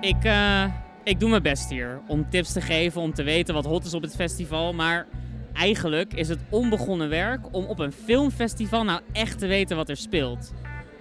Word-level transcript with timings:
Ik, 0.00 0.24
eh, 0.24 0.64
ik 1.04 1.20
doe 1.20 1.30
mijn 1.30 1.42
best 1.42 1.70
hier 1.70 2.00
om 2.06 2.30
tips 2.30 2.52
te 2.52 2.60
geven, 2.60 3.00
om 3.00 3.14
te 3.14 3.22
weten 3.22 3.54
wat 3.54 3.64
hot 3.64 3.84
is 3.84 3.94
op 3.94 4.02
het 4.02 4.14
festival. 4.14 4.72
Maar 4.72 5.06
eigenlijk 5.52 6.14
is 6.14 6.28
het 6.28 6.38
onbegonnen 6.48 7.08
werk 7.08 7.40
om 7.50 7.64
op 7.64 7.78
een 7.78 7.92
filmfestival 7.92 8.84
nou 8.84 9.00
echt 9.12 9.38
te 9.38 9.46
weten 9.46 9.76
wat 9.76 9.88
er 9.88 9.96
speelt. 9.96 10.52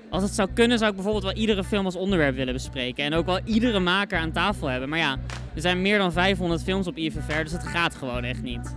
Als 0.09 0.23
het 0.23 0.31
zou 0.31 0.49
kunnen, 0.53 0.77
zou 0.77 0.89
ik 0.89 0.95
bijvoorbeeld 0.95 1.25
wel 1.25 1.41
iedere 1.41 1.63
film 1.63 1.85
als 1.85 1.95
onderwerp 1.95 2.35
willen 2.35 2.53
bespreken. 2.53 3.03
En 3.03 3.13
ook 3.13 3.25
wel 3.25 3.39
iedere 3.43 3.79
maker 3.79 4.19
aan 4.19 4.31
tafel 4.31 4.67
hebben. 4.67 4.89
Maar 4.89 4.99
ja, 4.99 5.17
er 5.53 5.61
zijn 5.61 5.81
meer 5.81 5.97
dan 5.97 6.11
500 6.11 6.63
films 6.63 6.87
op 6.87 6.97
IFFR, 6.97 7.43
dus 7.43 7.51
het 7.51 7.67
gaat 7.67 7.95
gewoon 7.95 8.23
echt 8.23 8.41
niet. 8.41 8.75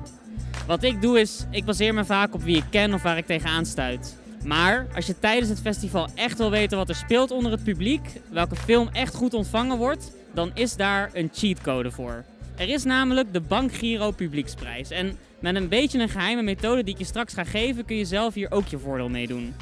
Wat 0.66 0.82
ik 0.82 1.02
doe 1.02 1.20
is, 1.20 1.46
ik 1.50 1.64
baseer 1.64 1.94
me 1.94 2.04
vaak 2.04 2.34
op 2.34 2.42
wie 2.42 2.56
ik 2.56 2.64
ken 2.70 2.94
of 2.94 3.02
waar 3.02 3.16
ik 3.16 3.26
tegenaan 3.26 3.66
stuit. 3.66 4.21
Maar 4.44 4.86
als 4.94 5.06
je 5.06 5.18
tijdens 5.18 5.48
het 5.48 5.60
festival 5.60 6.08
echt 6.14 6.38
wil 6.38 6.50
weten 6.50 6.78
wat 6.78 6.88
er 6.88 6.94
speelt 6.94 7.30
onder 7.30 7.52
het 7.52 7.64
publiek, 7.64 8.20
welke 8.30 8.56
film 8.56 8.88
echt 8.92 9.14
goed 9.14 9.34
ontvangen 9.34 9.78
wordt, 9.78 10.12
dan 10.34 10.50
is 10.54 10.76
daar 10.76 11.10
een 11.12 11.30
cheatcode 11.32 11.90
voor. 11.90 12.24
Er 12.56 12.68
is 12.68 12.84
namelijk 12.84 13.32
de 13.32 13.40
Bankgiro 13.40 14.10
Publieksprijs. 14.10 14.90
En 14.90 15.18
met 15.40 15.56
een 15.56 15.68
beetje 15.68 15.98
een 15.98 16.08
geheime 16.08 16.42
methode 16.42 16.84
die 16.84 16.94
ik 16.94 17.00
je 17.00 17.06
straks 17.06 17.34
ga 17.34 17.44
geven, 17.44 17.84
kun 17.84 17.96
je 17.96 18.04
zelf 18.04 18.34
hier 18.34 18.50
ook 18.50 18.66
je 18.66 18.78
voordeel 18.78 19.08
mee 19.08 19.26
doen. 19.26 19.54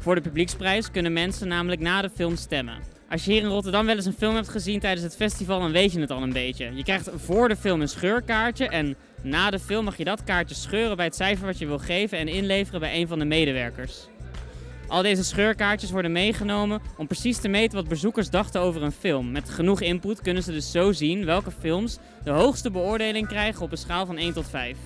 Voor 0.00 0.14
de 0.14 0.20
publieksprijs 0.20 0.90
kunnen 0.90 1.12
mensen 1.12 1.48
namelijk 1.48 1.80
na 1.80 2.02
de 2.02 2.10
film 2.14 2.36
stemmen. 2.36 2.78
Als 3.10 3.24
je 3.24 3.32
hier 3.32 3.42
in 3.42 3.48
Rotterdam 3.48 3.86
wel 3.86 3.96
eens 3.96 4.06
een 4.06 4.12
film 4.12 4.34
hebt 4.34 4.48
gezien 4.48 4.80
tijdens 4.80 5.02
het 5.02 5.16
festival, 5.16 5.60
dan 5.60 5.72
weet 5.72 5.92
je 5.92 6.00
het 6.00 6.10
al 6.10 6.22
een 6.22 6.32
beetje. 6.32 6.70
Je 6.74 6.82
krijgt 6.82 7.10
voor 7.14 7.48
de 7.48 7.56
film 7.56 7.80
een 7.80 7.88
scheurkaartje 7.88 8.68
en 8.68 8.96
na 9.22 9.50
de 9.50 9.58
film 9.58 9.84
mag 9.84 9.96
je 9.96 10.04
dat 10.04 10.24
kaartje 10.24 10.54
scheuren 10.54 10.96
bij 10.96 11.04
het 11.04 11.14
cijfer 11.14 11.46
wat 11.46 11.58
je 11.58 11.66
wil 11.66 11.78
geven 11.78 12.18
en 12.18 12.28
inleveren 12.28 12.80
bij 12.80 13.00
een 13.00 13.08
van 13.08 13.18
de 13.18 13.24
medewerkers. 13.24 14.08
Al 14.90 15.02
deze 15.02 15.24
scheurkaartjes 15.24 15.90
worden 15.90 16.12
meegenomen 16.12 16.80
om 16.96 17.06
precies 17.06 17.38
te 17.38 17.48
meten 17.48 17.76
wat 17.76 17.88
bezoekers 17.88 18.30
dachten 18.30 18.60
over 18.60 18.82
een 18.82 18.92
film. 18.92 19.30
Met 19.30 19.50
genoeg 19.50 19.80
input 19.80 20.20
kunnen 20.20 20.42
ze 20.42 20.52
dus 20.52 20.70
zo 20.70 20.92
zien 20.92 21.24
welke 21.24 21.50
films 21.50 21.98
de 22.24 22.30
hoogste 22.30 22.70
beoordeling 22.70 23.28
krijgen 23.28 23.62
op 23.62 23.70
een 23.70 23.78
schaal 23.78 24.06
van 24.06 24.16
1 24.16 24.32
tot 24.32 24.48
5. 24.48 24.76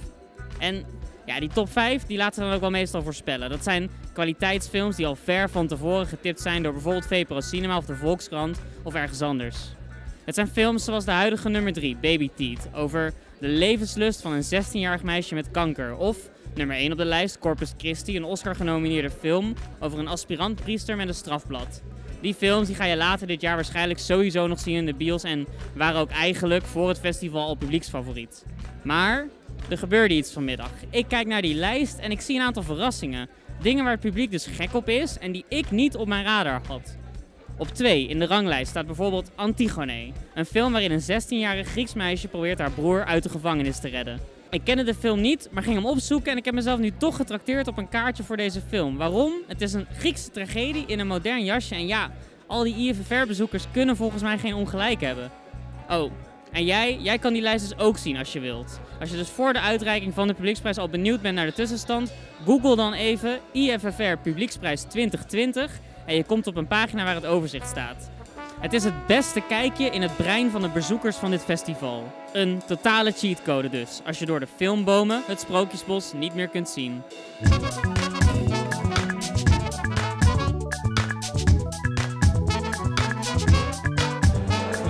En 0.59 0.85
ja, 1.27 1.41
die 1.41 1.49
top 1.49 1.71
5 1.71 2.03
die 2.03 2.17
laten 2.17 2.39
we 2.39 2.45
dan 2.45 2.55
ook 2.55 2.61
wel 2.61 2.71
meestal 2.71 3.03
voorspellen. 3.03 3.51
Dat 3.51 3.63
zijn 3.63 3.91
kwaliteitsfilms 4.13 4.97
die 4.97 5.07
al 5.07 5.17
ver 5.17 5.51
van 5.51 5.67
tevoren 5.67 6.07
getipt 6.07 6.41
zijn 6.41 6.63
door 6.63 6.73
bijvoorbeeld 6.73 7.07
VPRO 7.07 7.41
Cinema 7.41 7.77
of 7.77 7.87
de 7.87 7.97
Volkskrant 7.97 8.61
of 8.83 8.95
ergens 8.95 9.23
anders. 9.23 9.57
Het 10.25 10.35
zijn 10.35 10.49
films 10.49 10.85
zoals 10.85 11.05
de 11.05 11.11
huidige 11.11 11.49
nummer 11.49 11.73
3, 11.73 11.97
Baby 11.97 12.31
Teeth, 12.37 12.69
over 12.75 13.13
de 13.39 13.49
levenslust 13.49 14.21
van 14.21 14.33
een 14.33 14.65
16-jarig 14.65 15.03
meisje 15.03 15.35
met 15.35 15.51
kanker. 15.51 15.97
Of 15.97 16.17
nummer 16.57 16.77
1 16.77 16.93
op 16.93 16.99
de 16.99 17.05
lijst, 17.05 17.39
Corpus 17.39 17.75
Christi, 17.77 18.17
een 18.17 18.25
Oscar-genomineerde 18.25 19.11
film 19.11 19.55
over 19.81 19.99
een 19.99 20.09
aspirant-priester 20.09 20.97
met 20.97 21.09
een 21.09 21.15
strafblad. 21.15 21.83
Die 22.21 22.35
films 22.35 22.67
die 22.67 22.77
ga 22.77 22.85
je 22.85 22.97
later 22.97 23.27
dit 23.27 23.41
jaar 23.41 23.55
waarschijnlijk 23.55 23.99
sowieso 23.99 24.47
nog 24.47 24.61
zien 24.61 24.77
in 24.77 24.87
de 24.87 24.95
bios 24.95 25.23
en 25.23 25.47
waren 25.75 26.01
ook 26.01 26.11
eigenlijk 26.11 26.65
voor 26.65 26.89
het 26.89 26.99
festival 26.99 27.47
al 27.47 27.55
publieksfavoriet. 27.55 28.45
Maar 28.83 29.29
er 29.69 29.79
gebeurde 29.79 30.15
iets 30.15 30.33
vanmiddag. 30.33 30.71
Ik 30.91 31.09
kijk 31.09 31.27
naar 31.27 31.43
die 31.43 31.55
lijst 31.55 31.99
en 31.99 32.11
ik 32.11 32.21
zie 32.21 32.37
een 32.37 32.47
aantal 32.47 32.63
verrassingen. 32.63 33.29
Dingen 33.63 33.85
waar 33.85 33.93
het 33.93 34.01
publiek 34.01 34.31
dus 34.31 34.47
gek 34.47 34.75
op 34.75 34.89
is 34.89 35.19
en 35.19 35.33
die 35.33 35.45
ik 35.49 35.71
niet 35.71 35.97
op 35.97 36.09
mijn 36.09 36.25
radar 36.25 36.61
had. 36.67 36.97
Op 37.59 37.69
2 37.69 38.07
in 38.07 38.19
de 38.19 38.27
ranglijst 38.27 38.71
staat 38.71 38.87
bijvoorbeeld 38.87 39.31
Antigone. 39.35 40.13
Een 40.35 40.47
film 40.47 40.73
waarin 40.73 40.91
een 40.91 41.23
16-jarig 41.23 41.69
Grieks 41.69 41.95
meisje 41.95 42.29
probeert 42.29 42.59
haar 42.59 42.71
broer 42.71 43.05
uit 43.05 43.23
de 43.23 43.29
gevangenis 43.29 43.81
te 43.81 43.89
redden. 43.89 44.34
Ik 44.55 44.65
kende 44.65 44.85
de 44.85 44.95
film 44.95 45.21
niet, 45.21 45.49
maar 45.51 45.63
ging 45.63 45.77
hem 45.77 45.87
opzoeken 45.87 46.33
en 46.33 46.39
ik 46.39 46.45
heb 46.45 46.55
mezelf 46.55 46.79
nu 46.79 46.93
toch 46.99 47.17
getrakteerd 47.17 47.69
op 47.69 47.79
een 47.79 47.89
kaartje 47.89 48.23
voor 48.23 48.37
deze 48.37 48.61
film. 48.69 48.97
Waarom? 48.97 49.33
Het 49.47 49.61
is 49.61 49.73
een 49.73 49.87
Griekse 49.99 50.31
tragedie 50.31 50.85
in 50.87 50.99
een 50.99 51.07
modern 51.07 51.45
jasje 51.45 51.75
en 51.75 51.87
ja, 51.87 52.11
al 52.47 52.63
die 52.63 52.75
IFFR-bezoekers 52.77 53.65
kunnen 53.73 53.97
volgens 53.97 54.23
mij 54.23 54.39
geen 54.39 54.55
ongelijk 54.55 55.01
hebben. 55.01 55.31
Oh, 55.91 56.13
en 56.53 56.65
jij, 56.65 56.99
jij 57.01 57.19
kan 57.19 57.33
die 57.33 57.43
lijst 57.43 57.69
dus 57.69 57.79
ook 57.79 57.99
zien 57.99 58.17
als 58.17 58.33
je 58.33 58.41
wilt. 58.41 58.81
Als 59.01 59.11
je 59.11 59.17
dus 59.17 59.29
voor 59.29 59.53
de 59.53 59.61
uitreiking 59.61 60.15
van 60.15 60.27
de 60.27 60.35
publieksprijs 60.35 60.79
al 60.79 60.89
benieuwd 60.89 61.21
bent 61.21 61.35
naar 61.35 61.47
de 61.47 61.53
tussenstand, 61.53 62.13
google 62.45 62.77
dan 62.77 62.93
even 62.93 63.39
IFFR 63.53 64.17
Publieksprijs 64.23 64.83
2020 64.83 65.79
en 66.07 66.17
je 66.17 66.25
komt 66.25 66.47
op 66.47 66.57
een 66.57 66.67
pagina 66.67 67.05
waar 67.05 67.15
het 67.15 67.27
overzicht 67.27 67.69
staat. 67.69 68.11
Het 68.65 68.73
is 68.73 68.85
het 68.85 69.07
beste 69.07 69.41
kijkje 69.41 69.91
in 69.91 70.03
het 70.03 70.17
brein 70.17 70.51
van 70.51 70.63
de 70.63 70.69
bezoekers 70.69 71.17
van 71.17 71.31
dit 71.31 71.45
festival. 71.45 72.13
Een 72.33 72.63
totale 72.67 73.13
cheatcode 73.13 73.69
dus, 73.71 74.01
als 74.07 74.19
je 74.19 74.27
door 74.27 74.41
de 74.41 74.47
filmbomen 74.57 75.23
het 75.27 75.41
Sprookjesbos 75.41 76.13
niet 76.13 76.35
meer 76.35 76.49
kunt 76.49 76.69
zien. 76.69 77.03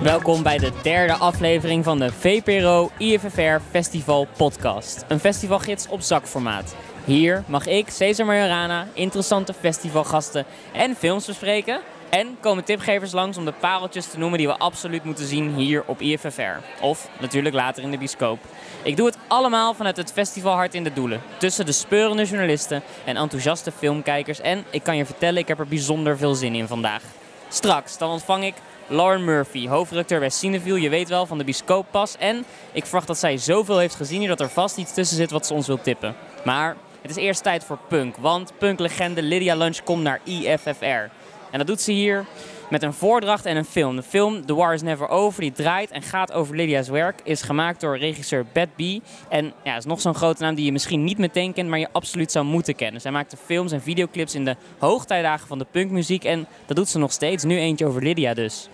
Welkom 0.03 0.43
bij 0.43 0.59
de 0.59 0.73
derde 0.83 1.13
aflevering 1.13 1.84
van 1.84 1.99
de 1.99 2.13
VPRO 2.13 2.91
IFFR 2.99 3.61
Festival 3.71 4.27
Podcast. 4.37 5.05
Een 5.09 5.21
festivalgids 5.21 5.89
op 5.89 6.01
zakformaat. 6.01 6.75
Hier 7.05 7.45
mag 7.47 7.67
ik, 7.67 7.89
Cesar 7.91 8.27
Majorana, 8.27 8.87
interessante 8.93 9.55
festivalgasten 9.55 10.45
en 10.73 10.97
films 10.97 11.27
bespreken. 11.27 11.81
En 12.15 12.37
komen 12.41 12.65
tipgevers 12.65 13.13
langs 13.13 13.37
om 13.37 13.45
de 13.45 13.53
pareltjes 13.53 14.07
te 14.07 14.19
noemen 14.19 14.39
die 14.39 14.47
we 14.47 14.59
absoluut 14.59 15.05
moeten 15.05 15.27
zien 15.27 15.55
hier 15.55 15.83
op 15.87 16.01
IFFR. 16.01 16.81
Of 16.81 17.09
natuurlijk 17.21 17.55
later 17.55 17.83
in 17.83 17.91
de 17.91 17.99
bioscoop. 17.99 18.39
Ik 18.83 18.97
doe 18.97 19.07
het 19.07 19.19
allemaal 19.27 19.75
vanuit 19.75 19.97
het 19.97 20.13
festivalhart 20.13 20.75
in 20.75 20.85
de 20.85 20.93
doelen. 20.93 21.23
Tussen 21.39 21.67
de 21.67 21.73
speurende 21.73 22.25
journalisten 22.25 22.83
en 23.05 23.17
enthousiaste 23.17 23.73
filmkijkers. 23.73 24.41
En 24.41 24.65
ik 24.71 24.83
kan 24.83 24.97
je 24.97 25.05
vertellen, 25.05 25.41
ik 25.41 25.49
heb 25.49 25.59
er 25.59 25.67
bijzonder 25.67 26.17
veel 26.17 26.35
zin 26.35 26.55
in 26.55 26.67
vandaag. 26.67 27.03
Straks, 27.49 27.99
dan 27.99 28.11
ontvang 28.11 28.45
ik 28.45 28.55
Lauren 28.87 29.25
Murphy, 29.25 29.69
hoofdredacteur 29.69 30.19
bij 30.19 30.31
Cineville, 30.31 30.81
je 30.81 30.89
weet 30.89 31.09
wel, 31.09 31.27
van 31.27 31.39
de 31.39 31.45
Biscooppas. 31.45 32.17
En 32.19 32.45
ik 32.73 32.85
verwacht 32.85 33.07
dat 33.07 33.19
zij 33.19 33.39
zoveel 33.39 33.79
heeft 33.79 33.95
gezien 33.95 34.19
hier 34.19 34.29
dat 34.29 34.41
er 34.41 34.51
vast 34.51 34.77
iets 34.77 34.95
tussen 34.95 35.17
zit 35.17 35.31
wat 35.31 35.47
ze 35.47 35.55
ons 35.55 35.67
wil 35.67 35.81
tippen. 35.81 36.15
Maar 36.45 36.77
het 37.03 37.11
is 37.11 37.17
eerst 37.17 37.43
tijd 37.43 37.65
voor 37.65 37.79
punk, 37.89 38.17
want 38.17 38.53
punklegende 38.59 39.23
Lydia 39.23 39.55
Lunch 39.55 39.83
komt 39.83 40.03
naar 40.03 40.21
IFFR. 40.25 41.11
En 41.54 41.60
dat 41.60 41.69
doet 41.69 41.81
ze 41.81 41.92
hier 41.92 42.25
met 42.70 42.82
een 42.82 42.92
voordracht 42.92 43.47
en 43.47 43.56
een 43.56 43.65
film. 43.65 43.97
De 43.97 44.03
film 44.03 44.47
The 44.47 44.54
War 44.54 44.75
is 44.75 44.82
Never 44.82 45.09
Over, 45.09 45.41
die 45.41 45.53
draait 45.53 45.91
en 45.91 46.03
gaat 46.03 46.32
over 46.32 46.56
Lydia's 46.56 46.88
werk, 46.88 47.20
is 47.25 47.42
gemaakt 47.42 47.81
door 47.81 47.98
regisseur 47.98 48.47
Beth 48.53 48.76
B. 48.76 48.81
En 49.28 49.53
ja, 49.65 49.76
is 49.76 49.84
nog 49.84 50.00
zo'n 50.00 50.15
grote 50.15 50.42
naam 50.42 50.54
die 50.54 50.65
je 50.65 50.72
misschien 50.72 51.04
niet 51.04 51.19
meteen 51.19 51.53
kent, 51.53 51.69
maar 51.69 51.78
je 51.78 51.88
absoluut 51.92 52.32
zou 52.32 52.44
moeten 52.44 52.75
kennen. 52.75 53.00
Zij 53.00 53.10
maakte 53.10 53.37
films 53.37 53.72
en 53.72 53.82
videoclips 53.82 54.34
in 54.34 54.44
de 54.44 54.56
hoogtijdagen 54.78 55.47
van 55.47 55.59
de 55.59 55.66
punkmuziek 55.70 56.25
en 56.25 56.47
dat 56.66 56.76
doet 56.76 56.88
ze 56.88 56.98
nog 56.98 57.12
steeds. 57.12 57.44
Nu 57.44 57.59
eentje 57.59 57.86
over 57.86 58.03
Lydia 58.03 58.34
dus. 58.34 58.69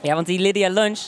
Ja, 0.00 0.14
want 0.14 0.26
die 0.26 0.38
Lydia 0.38 0.68
Lunch, 0.68 1.00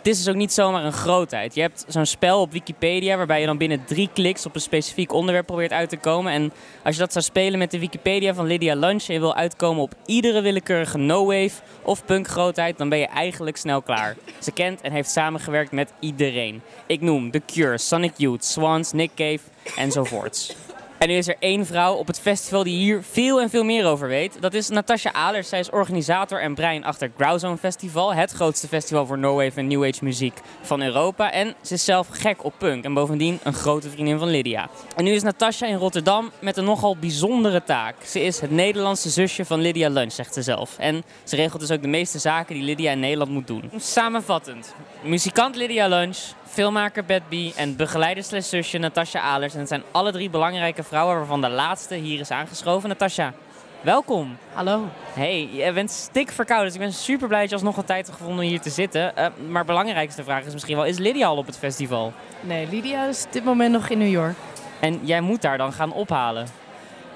het 0.00 0.08
is 0.08 0.18
dus 0.18 0.28
ook 0.28 0.34
niet 0.34 0.52
zomaar 0.52 0.84
een 0.84 0.92
grootheid. 0.92 1.54
Je 1.54 1.60
hebt 1.60 1.84
zo'n 1.88 2.06
spel 2.06 2.40
op 2.40 2.52
Wikipedia 2.52 3.16
waarbij 3.16 3.40
je 3.40 3.46
dan 3.46 3.58
binnen 3.58 3.84
drie 3.84 4.10
kliks 4.12 4.46
op 4.46 4.54
een 4.54 4.60
specifiek 4.60 5.12
onderwerp 5.12 5.46
probeert 5.46 5.72
uit 5.72 5.88
te 5.88 5.96
komen. 5.96 6.32
En 6.32 6.52
als 6.84 6.94
je 6.94 7.00
dat 7.00 7.12
zou 7.12 7.24
spelen 7.24 7.58
met 7.58 7.70
de 7.70 7.78
Wikipedia 7.78 8.34
van 8.34 8.46
Lydia 8.46 8.74
Lunch 8.74 9.06
en 9.06 9.14
je 9.14 9.20
wil 9.20 9.34
uitkomen 9.34 9.82
op 9.82 9.94
iedere 10.06 10.40
willekeurige 10.40 10.98
no-wave 10.98 11.62
of 11.82 12.04
punk 12.04 12.28
grootheid, 12.28 12.78
dan 12.78 12.88
ben 12.88 12.98
je 12.98 13.06
eigenlijk 13.06 13.56
snel 13.56 13.82
klaar. 13.82 14.16
Ze 14.38 14.52
kent 14.52 14.80
en 14.80 14.92
heeft 14.92 15.10
samengewerkt 15.10 15.72
met 15.72 15.92
iedereen. 15.98 16.62
Ik 16.86 17.00
noem 17.00 17.30
The 17.30 17.42
Cure, 17.46 17.78
Sonic 17.78 18.12
Youth, 18.16 18.44
Swans, 18.44 18.92
Nick 18.92 19.10
Cave 19.14 19.40
enzovoorts. 19.76 20.54
En 21.00 21.08
nu 21.08 21.14
is 21.14 21.28
er 21.28 21.36
één 21.38 21.66
vrouw 21.66 21.94
op 21.94 22.06
het 22.06 22.20
festival 22.20 22.62
die 22.62 22.76
hier 22.76 23.02
veel 23.02 23.40
en 23.40 23.50
veel 23.50 23.64
meer 23.64 23.86
over 23.86 24.08
weet. 24.08 24.36
Dat 24.40 24.54
is 24.54 24.68
Natasha 24.68 25.12
Alers. 25.12 25.48
Zij 25.48 25.58
is 25.58 25.70
organisator 25.70 26.40
en 26.40 26.54
brein 26.54 26.84
achter 26.84 27.12
Growzone 27.16 27.56
Festival. 27.56 28.14
Het 28.14 28.32
grootste 28.32 28.68
festival 28.68 29.06
voor 29.06 29.18
no 29.18 29.34
wave 29.34 29.58
en 29.60 29.66
new 29.66 29.84
age 29.84 30.04
muziek 30.04 30.38
van 30.62 30.82
Europa. 30.82 31.32
En 31.32 31.54
ze 31.62 31.74
is 31.74 31.84
zelf 31.84 32.08
gek 32.10 32.44
op 32.44 32.54
punk. 32.58 32.84
En 32.84 32.94
bovendien 32.94 33.38
een 33.42 33.52
grote 33.52 33.90
vriendin 33.90 34.18
van 34.18 34.28
Lydia. 34.28 34.68
En 34.96 35.04
nu 35.04 35.10
is 35.10 35.22
Natasha 35.22 35.66
in 35.66 35.76
Rotterdam 35.76 36.30
met 36.38 36.56
een 36.56 36.64
nogal 36.64 36.96
bijzondere 36.96 37.62
taak. 37.64 37.94
Ze 38.04 38.20
is 38.20 38.40
het 38.40 38.50
Nederlandse 38.50 39.10
zusje 39.10 39.44
van 39.44 39.60
Lydia 39.60 39.88
Lunch, 39.88 40.12
zegt 40.12 40.34
ze 40.34 40.42
zelf. 40.42 40.78
En 40.78 41.04
ze 41.24 41.36
regelt 41.36 41.60
dus 41.60 41.70
ook 41.70 41.82
de 41.82 41.88
meeste 41.88 42.18
zaken 42.18 42.54
die 42.54 42.64
Lydia 42.64 42.92
in 42.92 43.00
Nederland 43.00 43.30
moet 43.30 43.46
doen. 43.46 43.70
Samenvattend. 43.76 44.74
Muzikant 45.02 45.56
Lydia 45.56 45.88
Lunch, 45.88 46.18
filmmaker 46.50 47.04
Beth 47.04 47.28
B. 47.28 47.34
en 47.56 47.76
begeleider 47.76 48.24
slash 48.24 48.48
zusje 48.48 48.78
Natasha 48.78 49.20
Alers. 49.20 49.52
En 49.54 49.58
het 49.58 49.68
zijn 49.68 49.82
alle 49.90 50.12
drie 50.12 50.30
belangrijke 50.30 50.82
vrouwen 50.82 51.16
waarvan 51.16 51.40
de 51.40 51.48
laatste 51.48 51.94
hier 51.94 52.20
is 52.20 52.30
aangeschoven. 52.30 52.88
Natasha, 52.88 53.32
welkom. 53.80 54.36
Hallo. 54.52 54.88
Hey, 55.12 55.48
je 55.52 55.72
bent 55.72 55.90
stik 55.90 56.30
verkouden, 56.30 56.66
dus 56.66 56.80
ik 56.80 56.80
ben 56.80 56.92
super 56.92 57.28
blij 57.28 57.40
dat 57.40 57.48
je 57.48 57.54
alsnog 57.54 57.76
wat 57.76 57.86
tijd 57.86 58.06
hebt 58.06 58.18
gevonden 58.18 58.44
om 58.44 58.50
hier 58.50 58.60
te 58.60 58.70
zitten. 58.70 59.12
Uh, 59.18 59.26
maar 59.48 59.64
belangrijkste 59.64 60.24
vraag 60.24 60.44
is 60.44 60.52
misschien 60.52 60.76
wel, 60.76 60.84
is 60.84 60.98
Lydia 60.98 61.26
al 61.26 61.36
op 61.36 61.46
het 61.46 61.58
festival? 61.58 62.12
Nee, 62.40 62.68
Lydia 62.70 63.04
is 63.04 63.24
op 63.24 63.32
dit 63.32 63.44
moment 63.44 63.72
nog 63.72 63.88
in 63.88 63.98
New 63.98 64.10
York. 64.10 64.36
En 64.80 65.00
jij 65.02 65.20
moet 65.20 65.42
daar 65.42 65.58
dan 65.58 65.72
gaan 65.72 65.92
ophalen? 65.92 66.46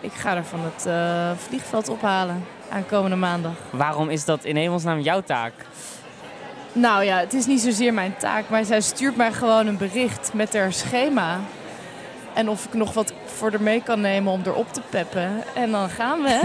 Ik 0.01 0.13
ga 0.13 0.37
er 0.37 0.45
van 0.45 0.61
het 0.61 0.87
uh, 0.87 1.31
vliegveld 1.37 1.89
ophalen 1.89 2.45
aankomende 2.71 3.17
maandag. 3.17 3.53
Waarom 3.71 4.09
is 4.09 4.25
dat 4.25 4.45
in 4.45 4.57
hemelsnaam 4.57 5.01
jouw 5.01 5.21
taak? 5.21 5.53
Nou 6.76 7.05
ja, 7.05 7.19
het 7.19 7.32
is 7.32 7.47
niet 7.47 7.61
zozeer 7.61 7.94
mijn 7.94 8.17
taak, 8.17 8.49
maar 8.49 8.65
zij 8.65 8.81
stuurt 8.81 9.17
mij 9.17 9.32
gewoon 9.32 9.67
een 9.67 9.76
bericht 9.76 10.31
met 10.32 10.55
haar 10.55 10.73
schema. 10.73 11.41
En 12.32 12.49
of 12.49 12.65
ik 12.65 12.75
nog 12.75 12.93
wat 12.93 13.12
voor 13.25 13.50
haar 13.50 13.62
mee 13.62 13.82
kan 13.82 14.00
nemen 14.00 14.32
om 14.32 14.43
erop 14.44 14.73
te 14.73 14.81
peppen. 14.91 15.43
En 15.55 15.71
dan 15.71 15.88
gaan 15.88 16.23
we. 16.23 16.41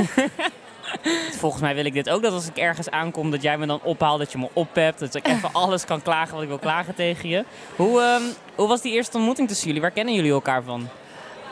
Volgens 1.42 1.62
mij 1.62 1.76
wil 1.76 1.86
ik 1.86 1.94
dit 1.94 2.10
ook, 2.10 2.22
dat 2.22 2.34
als 2.34 2.48
ik 2.48 2.58
ergens 2.58 2.90
aankom, 2.90 3.31
dat 3.31 3.42
jij 3.42 3.58
me 3.58 3.66
dan 3.66 3.80
ophaalt, 3.84 4.20
dat 4.20 4.31
je 4.31 4.38
me 4.38 4.50
oppept. 4.54 5.00
Dat 5.00 5.16
ik 5.16 5.28
even 5.28 5.54
alles 5.64 5.86
kan 5.86 6.02
klagen 6.02 6.34
wat 6.34 6.42
ik 6.44 6.48
wil 6.48 6.60
klagen 6.60 6.96
tegen 6.96 7.30
je. 7.30 7.46
Hoe, 7.76 8.02
ehm, 8.02 8.24
hoe 8.56 8.68
was 8.68 8.81
die 8.81 8.94
eerste 8.94 9.18
ontmoeting 9.18 9.48
tussen 9.48 9.68
jullie? 9.68 9.81
Waar 9.81 9.92
kennen 9.92 10.14
jullie 10.14 10.31
elkaar 10.31 10.64
van? 10.64 10.88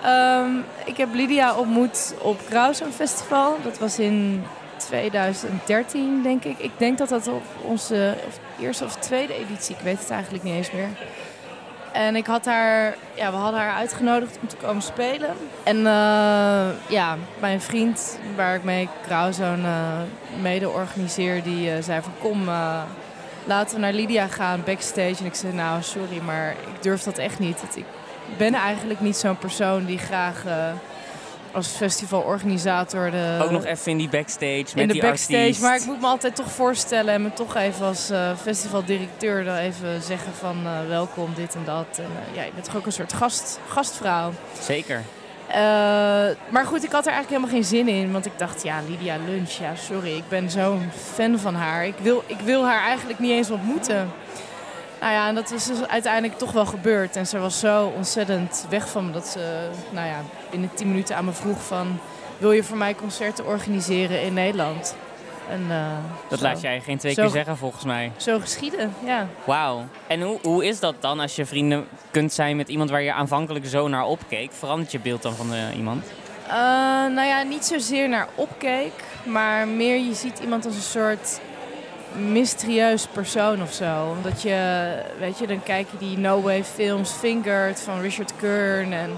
Ehm, 0.03 0.51
ik 0.85 0.97
heb 0.97 1.13
Lydia 1.13 1.55
ontmoet 1.55 2.13
op 2.21 2.39
Krausen 2.49 2.93
Festival. 2.93 3.57
Dat 3.63 3.79
was 3.79 3.99
in 3.99 4.43
2013, 4.87 6.21
denk 6.23 6.43
ik. 6.43 6.59
Ik 6.59 6.71
denk 6.77 6.97
dat 6.97 7.09
dat 7.09 7.27
op 7.27 7.43
onze 7.61 8.13
eerste 8.59 8.83
of 8.83 8.95
tweede 8.95 9.33
editie, 9.33 9.75
ik 9.75 9.81
weet 9.81 9.99
het 9.99 10.09
eigenlijk 10.09 10.43
niet 10.43 10.53
eens 10.53 10.71
meer. 10.71 10.89
En 11.91 12.15
ik 12.15 12.25
had 12.25 12.45
haar, 12.45 12.95
ja, 13.13 13.31
we 13.31 13.37
hadden 13.37 13.59
haar 13.59 13.75
uitgenodigd 13.75 14.37
om 14.41 14.47
te 14.47 14.55
komen 14.55 14.81
spelen. 14.81 15.29
En 15.63 15.77
uh, 15.77 16.67
ja, 16.87 17.17
mijn 17.39 17.61
vriend, 17.61 18.19
waar 18.35 18.55
ik 18.55 18.63
mee 18.63 18.89
Krauzoon 19.05 19.59
uh, 19.59 20.01
mede 20.41 20.69
organiseer, 20.69 21.43
die 21.43 21.69
uh, 21.69 21.73
zei 21.81 22.01
van 22.01 22.13
kom, 22.19 22.45
laten 23.43 23.75
we 23.75 23.81
naar 23.81 23.93
Lydia 23.93 24.27
gaan 24.27 24.61
backstage. 24.65 25.15
En 25.19 25.25
ik 25.25 25.35
zei 25.35 25.53
nou 25.53 25.81
sorry, 25.81 26.21
maar 26.25 26.51
ik 26.51 26.83
durf 26.83 27.03
dat 27.03 27.17
echt 27.17 27.39
niet. 27.39 27.63
Ik 27.75 28.37
ben 28.37 28.53
eigenlijk 28.53 28.99
niet 28.99 29.17
zo'n 29.17 29.37
persoon 29.37 29.85
die 29.85 29.97
graag 29.97 30.43
als 31.51 31.67
festivalorganisator. 31.67 33.11
De, 33.11 33.39
ook 33.43 33.51
nog 33.51 33.65
even 33.65 33.91
in 33.91 33.97
die 33.97 34.09
backstage 34.09 34.63
met 34.63 34.75
in 34.75 34.87
de 34.87 34.93
die 34.93 35.01
backstage, 35.01 35.37
artiest. 35.37 35.61
maar 35.61 35.75
ik 35.75 35.85
moet 35.85 36.01
me 36.01 36.07
altijd 36.07 36.35
toch 36.35 36.51
voorstellen 36.51 37.13
en 37.13 37.21
me 37.21 37.33
toch 37.33 37.55
even 37.55 37.85
als 37.85 38.11
uh, 38.11 38.31
festivaldirecteur 38.41 39.43
dan 39.43 39.55
even 39.55 40.01
zeggen 40.01 40.33
van 40.33 40.57
uh, 40.63 40.71
welkom 40.87 41.33
dit 41.35 41.55
en 41.55 41.61
dat. 41.65 41.85
En, 41.97 42.03
uh, 42.03 42.35
ja, 42.35 42.43
je 42.43 42.51
bent 42.53 42.65
toch 42.65 42.75
ook 42.75 42.85
een 42.85 42.91
soort 42.91 43.13
gast, 43.13 43.59
gastvrouw. 43.67 44.31
Zeker. 44.61 45.03
maar 46.49 46.65
goed, 46.65 46.83
ik 46.83 46.91
had 46.91 47.05
er 47.05 47.11
eigenlijk 47.11 47.29
helemaal 47.29 47.49
geen 47.49 47.63
zin 47.63 47.87
in, 47.87 48.11
want 48.11 48.25
ik 48.25 48.37
dacht 48.37 48.63
ja, 48.63 48.81
Lydia 48.87 49.17
Lunch, 49.25 49.51
ja 49.51 49.75
sorry, 49.75 50.15
ik 50.15 50.27
ben 50.29 50.49
zo'n 50.51 50.89
fan 51.13 51.39
van 51.39 51.55
haar. 51.55 51.85
Ik 51.85 51.97
wil, 52.01 52.23
ik 52.25 52.39
wil 52.39 52.65
haar 52.65 52.81
eigenlijk 52.81 53.19
niet 53.19 53.31
eens 53.31 53.49
ontmoeten. 53.49 54.11
Nou 55.01 55.13
ja, 55.13 55.27
en 55.27 55.35
dat 55.35 55.51
is 55.51 55.65
dus 55.65 55.87
uiteindelijk 55.87 56.37
toch 56.37 56.51
wel 56.51 56.65
gebeurd. 56.65 57.15
En 57.15 57.27
ze 57.27 57.39
was 57.39 57.59
zo 57.59 57.85
ontzettend 57.95 58.65
weg 58.69 58.89
van 58.89 59.05
me 59.05 59.11
dat 59.11 59.27
ze 59.27 59.69
nou 59.89 60.07
ja, 60.07 60.17
binnen 60.51 60.69
10 60.73 60.87
minuten 60.87 61.15
aan 61.15 61.25
me 61.25 61.31
vroeg 61.31 61.63
van... 61.63 61.99
wil 62.37 62.51
je 62.51 62.63
voor 62.63 62.77
mij 62.77 62.95
concerten 62.95 63.45
organiseren 63.45 64.21
in 64.21 64.33
Nederland? 64.33 64.95
En, 65.49 65.61
uh, 65.69 65.87
dat 66.29 66.39
zo. 66.39 66.45
laat 66.45 66.61
jij 66.61 66.81
geen 66.81 66.97
twee 66.97 67.13
Zo- 67.13 67.21
keer 67.21 67.31
zeggen 67.31 67.57
volgens 67.57 67.83
mij. 67.83 68.11
Zo 68.17 68.39
geschieden, 68.39 68.93
ja. 69.05 69.27
Wauw. 69.45 69.85
En 70.07 70.21
hoe, 70.21 70.39
hoe 70.41 70.65
is 70.65 70.79
dat 70.79 70.95
dan 70.99 71.19
als 71.19 71.35
je 71.35 71.45
vrienden 71.45 71.87
kunt 72.11 72.33
zijn 72.33 72.55
met 72.55 72.69
iemand 72.69 72.89
waar 72.89 73.01
je 73.01 73.13
aanvankelijk 73.13 73.65
zo 73.65 73.87
naar 73.87 74.05
opkeek? 74.05 74.51
Verandert 74.51 74.91
je 74.91 74.99
beeld 74.99 75.21
dan 75.21 75.33
van 75.35 75.53
eh, 75.53 75.77
iemand? 75.77 76.05
Eh, 76.47 76.53
nou 77.13 77.27
ja, 77.27 77.41
niet 77.41 77.65
zozeer 77.65 78.09
naar 78.09 78.27
opkeek, 78.35 78.93
maar 79.23 79.67
meer 79.67 79.95
je 79.97 80.13
ziet 80.13 80.39
iemand 80.39 80.65
als 80.65 80.75
een 80.75 80.81
soort 80.81 81.39
mysterieus 82.15 83.07
persoon 83.07 83.61
of 83.61 83.73
zo. 83.73 84.15
Omdat 84.17 84.41
je, 84.41 84.89
weet 85.19 85.39
je, 85.39 85.47
dan 85.47 85.63
kijk 85.63 85.87
je 85.91 86.07
die 86.07 86.17
No 86.17 86.41
Way 86.41 86.63
films, 86.63 87.11
Fingered 87.11 87.79
van 87.79 88.01
Richard 88.01 88.31
Kern 88.35 88.93
en 88.93 89.11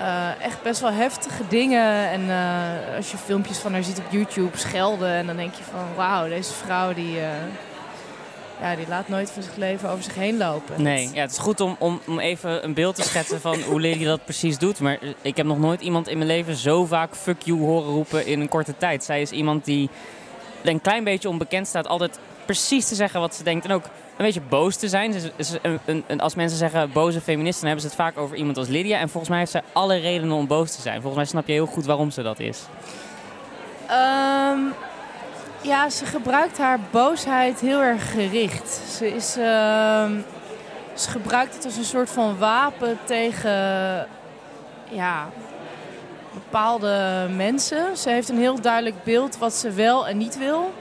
eh, 0.00 0.44
echt 0.44 0.62
best 0.62 0.80
wel 0.80 0.92
heftige 0.92 1.42
dingen. 1.48 2.10
En 2.10 2.30
eh, 2.30 2.96
als 2.96 3.10
je 3.10 3.16
filmpjes 3.16 3.58
van 3.58 3.72
haar 3.72 3.84
ziet 3.84 3.98
op 3.98 4.04
YouTube 4.10 4.56
schelden 4.56 5.12
en 5.12 5.26
dan 5.26 5.36
denk 5.36 5.54
je 5.54 5.62
van 5.62 5.94
wauw, 5.96 6.28
deze 6.28 6.52
vrouw 6.52 6.94
die, 6.94 7.18
eh, 7.18 7.28
ja, 8.60 8.76
die 8.76 8.88
laat 8.88 9.08
nooit 9.08 9.30
van 9.30 9.42
zich 9.42 9.56
leven 9.56 9.90
over 9.90 10.04
zich 10.04 10.14
heen 10.14 10.36
lopen. 10.36 10.82
Nee, 10.82 11.10
ja, 11.12 11.20
het 11.20 11.30
is 11.30 11.38
goed 11.38 11.60
om, 11.60 11.76
om, 11.78 12.00
om 12.06 12.18
even 12.18 12.64
een 12.64 12.74
beeld 12.74 12.94
te 12.94 13.02
schetsen 13.02 13.40
van 13.40 13.60
hoe 13.62 13.80
Lily 13.80 14.04
dat 14.04 14.24
precies 14.24 14.58
doet. 14.58 14.80
Maar 14.80 14.98
ik 15.22 15.36
heb 15.36 15.46
nog 15.46 15.58
nooit 15.58 15.80
iemand 15.80 16.08
in 16.08 16.16
mijn 16.18 16.30
leven 16.30 16.56
zo 16.56 16.84
vaak 16.84 17.16
fuck 17.16 17.42
you 17.42 17.58
horen 17.58 17.92
roepen 17.92 18.26
in 18.26 18.40
een 18.40 18.48
korte 18.48 18.76
tijd. 18.76 19.04
Zij 19.04 19.20
is 19.20 19.30
iemand 19.30 19.64
die 19.64 19.90
een 20.62 20.80
klein 20.80 21.04
beetje 21.04 21.28
onbekend 21.28 21.66
staat, 21.66 21.86
altijd 21.88 22.18
precies 22.44 22.88
te 22.88 22.94
zeggen 22.94 23.20
wat 23.20 23.34
ze 23.34 23.42
denkt. 23.42 23.64
En 23.64 23.72
ook 23.72 23.84
een 23.84 24.24
beetje 24.26 24.40
boos 24.40 24.76
te 24.76 24.88
zijn. 24.88 25.14
Een- 26.06 26.20
als 26.20 26.34
mensen 26.34 26.58
zeggen 26.58 26.92
boze 26.92 27.20
feministen, 27.20 27.64
hebben 27.66 27.82
ze 27.82 27.88
het 27.88 27.96
vaak 28.00 28.18
over 28.18 28.36
iemand 28.36 28.56
als 28.56 28.68
Lydia. 28.68 28.98
En 28.98 29.08
volgens 29.08 29.28
mij 29.30 29.38
heeft 29.38 29.50
zij 29.50 29.62
alle 29.72 29.96
redenen 29.96 30.36
om 30.36 30.46
boos 30.46 30.74
te 30.74 30.80
zijn. 30.80 30.94
Volgens 30.94 31.14
mij 31.16 31.24
snap 31.24 31.46
je 31.46 31.52
heel 31.52 31.66
goed 31.66 31.86
waarom 31.86 32.10
ze 32.10 32.22
dat 32.22 32.38
is. 32.38 32.60
Ehm, 33.86 34.58
ja, 35.62 35.90
ze 35.90 36.04
gebruikt 36.06 36.58
haar 36.58 36.78
boosheid 36.90 37.60
heel 37.60 37.80
erg 37.80 38.10
gericht. 38.12 38.68
Ze, 38.96 39.14
is, 39.14 39.36
ehm, 39.36 40.12
ze 40.94 41.10
gebruikt 41.10 41.54
het 41.54 41.64
als 41.64 41.76
een 41.76 41.84
soort 41.84 42.10
van 42.10 42.38
wapen 42.38 42.98
tegen 43.04 43.50
ja, 44.90 45.28
bepaalde 46.32 47.26
mensen. 47.36 47.96
Ze 47.96 48.10
heeft 48.10 48.28
een 48.28 48.38
heel 48.38 48.60
duidelijk 48.60 49.04
beeld 49.04 49.38
wat 49.38 49.54
ze 49.54 49.70
wel 49.70 50.08
en 50.08 50.16
niet 50.16 50.38
wil. 50.38 50.72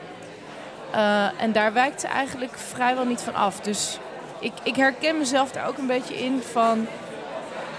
Eh, 0.91 1.41
en 1.41 1.51
daar 1.51 1.73
wijkt 1.73 2.01
ze 2.01 2.07
eigenlijk 2.07 2.57
vrijwel 2.57 3.05
niet 3.05 3.21
van 3.21 3.35
af. 3.35 3.59
Dus 3.59 3.97
ik, 4.39 4.53
ik 4.63 4.75
herken 4.75 5.17
mezelf 5.17 5.51
daar 5.51 5.67
ook 5.67 5.77
een 5.77 5.87
beetje 5.87 6.23
in 6.23 6.41
van... 6.51 6.87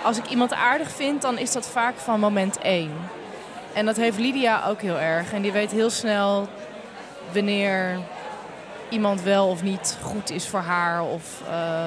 Als 0.03 0.19
ik 0.19 0.27
iemand 0.27 0.53
aardig 0.55 0.91
vind, 0.91 1.23
dan 1.23 1.39
is 1.39 1.53
dat 1.53 1.69
vaak 1.69 1.97
van 1.97 2.21
moment 2.21 2.59
één. 2.59 2.93
En 3.73 3.87
dat 3.87 3.97
heeft 3.97 4.19
Lydia 4.19 4.65
ook 4.69 4.81
heel 4.81 4.99
erg. 4.99 5.33
En 5.33 5.43
die 5.43 5.53
weet 5.53 5.71
heel 5.71 5.91
snel 5.91 6.49
wanneer 7.33 7.99
iemand 8.89 9.23
wel 9.23 9.49
of 9.49 9.63
niet 9.63 9.99
goed 10.03 10.31
is 10.31 10.49
voor 10.49 10.61
haar. 10.61 11.03
Of 11.03 11.43
eh, 11.49 11.87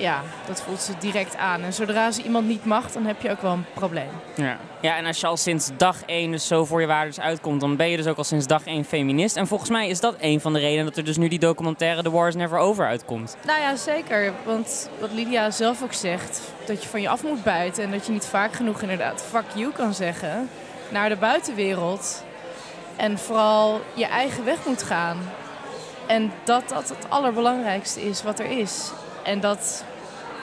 ja, 0.00 0.22
dat 0.46 0.62
voelt 0.62 0.80
ze 0.80 0.92
direct 0.98 1.36
aan. 1.36 1.62
En 1.62 1.72
zodra 1.72 2.10
ze 2.10 2.22
iemand 2.22 2.46
niet 2.46 2.64
mag, 2.64 2.92
dan 2.92 3.06
heb 3.06 3.22
je 3.22 3.30
ook 3.30 3.42
wel 3.42 3.52
een 3.52 3.64
probleem. 3.74 4.10
Ja. 4.34 4.58
ja, 4.80 4.96
en 4.96 5.06
als 5.06 5.20
je 5.20 5.26
al 5.26 5.36
sinds 5.36 5.70
dag 5.76 5.96
één 6.06 6.30
dus 6.30 6.46
zo 6.46 6.64
voor 6.64 6.80
je 6.80 6.86
waardes 6.86 7.20
uitkomt, 7.20 7.60
dan 7.60 7.76
ben 7.76 7.88
je 7.88 7.96
dus 7.96 8.06
ook 8.06 8.16
al 8.16 8.24
sinds 8.24 8.46
dag 8.46 8.64
één 8.64 8.84
feminist. 8.84 9.36
En 9.36 9.46
volgens 9.46 9.70
mij 9.70 9.88
is 9.88 10.00
dat 10.00 10.14
een 10.20 10.40
van 10.40 10.52
de 10.52 10.58
redenen 10.58 10.84
dat 10.84 10.96
er 10.96 11.04
dus 11.04 11.16
nu 11.16 11.28
die 11.28 11.38
documentaire 11.38 12.02
The 12.02 12.10
War 12.10 12.28
is 12.28 12.34
Never 12.34 12.58
Over 12.58 12.86
uitkomt. 12.86 13.36
Nou 13.46 13.60
ja, 13.60 13.76
zeker. 13.76 14.32
Want 14.44 14.90
wat 15.00 15.12
Lydia 15.12 15.50
zelf 15.50 15.82
ook 15.82 15.92
zegt, 15.92 16.40
dat 16.66 16.82
je 16.82 16.88
van 16.88 17.00
je 17.00 17.08
af 17.08 17.22
moet 17.22 17.42
bijten. 17.42 17.84
En 17.84 17.90
dat 17.90 18.06
je 18.06 18.12
niet 18.12 18.26
vaak 18.26 18.52
genoeg 18.52 18.82
inderdaad 18.82 19.22
fuck 19.22 19.44
you 19.54 19.72
kan 19.72 19.94
zeggen 19.94 20.48
naar 20.88 21.08
de 21.08 21.16
buitenwereld. 21.16 22.24
En 22.96 23.18
vooral 23.18 23.80
je 23.94 24.06
eigen 24.06 24.44
weg 24.44 24.66
moet 24.66 24.82
gaan. 24.82 25.18
En 26.06 26.32
dat 26.44 26.68
dat 26.68 26.88
het 26.88 27.06
allerbelangrijkste 27.08 28.02
is 28.02 28.22
wat 28.22 28.38
er 28.38 28.50
is. 28.50 28.90
En 29.22 29.40
dat 29.40 29.84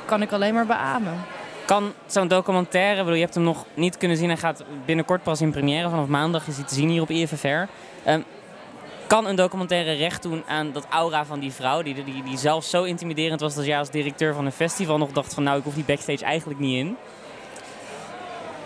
kan 0.08 0.22
ik 0.22 0.32
alleen 0.32 0.54
maar 0.54 0.66
beamen. 0.66 1.24
Kan 1.66 1.94
zo'n 2.06 2.28
documentaire, 2.28 2.98
bedoel, 2.98 3.14
je 3.14 3.22
hebt 3.22 3.34
hem 3.34 3.44
nog 3.44 3.66
niet 3.74 3.98
kunnen 3.98 4.18
zien, 4.18 4.28
hij 4.28 4.38
gaat 4.38 4.64
binnenkort 4.86 5.24
pas 5.24 5.42
in 5.42 5.52
première, 5.52 5.90
vanaf 5.90 6.08
maandag 6.08 6.48
is 6.48 6.56
hij 6.56 6.66
te 6.66 6.74
zien 6.74 6.90
hier 6.90 7.02
op 7.02 7.10
IFFR. 7.10 7.48
Ehm, 8.04 8.22
kan 9.08 9.26
een 9.26 9.36
documentaire 9.36 9.94
recht 9.94 10.24
doen 10.24 10.44
aan 10.48 10.72
dat 10.72 10.86
aura 10.90 11.26
van 11.26 11.40
die 11.40 11.52
vrouw, 11.52 11.82
die, 11.82 12.04
die, 12.04 12.24
die 12.24 12.38
zelf 12.38 12.64
zo 12.64 12.84
intimiderend 12.84 13.42
was 13.42 13.56
dat 13.56 13.66
jij 13.66 13.80
als 13.80 13.90
directeur 13.90 14.34
van 14.34 14.46
een 14.46 14.52
festival 14.52 14.98
nog 14.98 15.12
dacht 15.12 15.34
van 15.34 15.44
nou, 15.44 15.58
ik 15.58 15.64
hoef 15.64 15.74
die 15.74 15.84
backstage 15.84 16.26
eigenlijk 16.26 16.60
niet 16.60 16.78
in. 16.78 16.98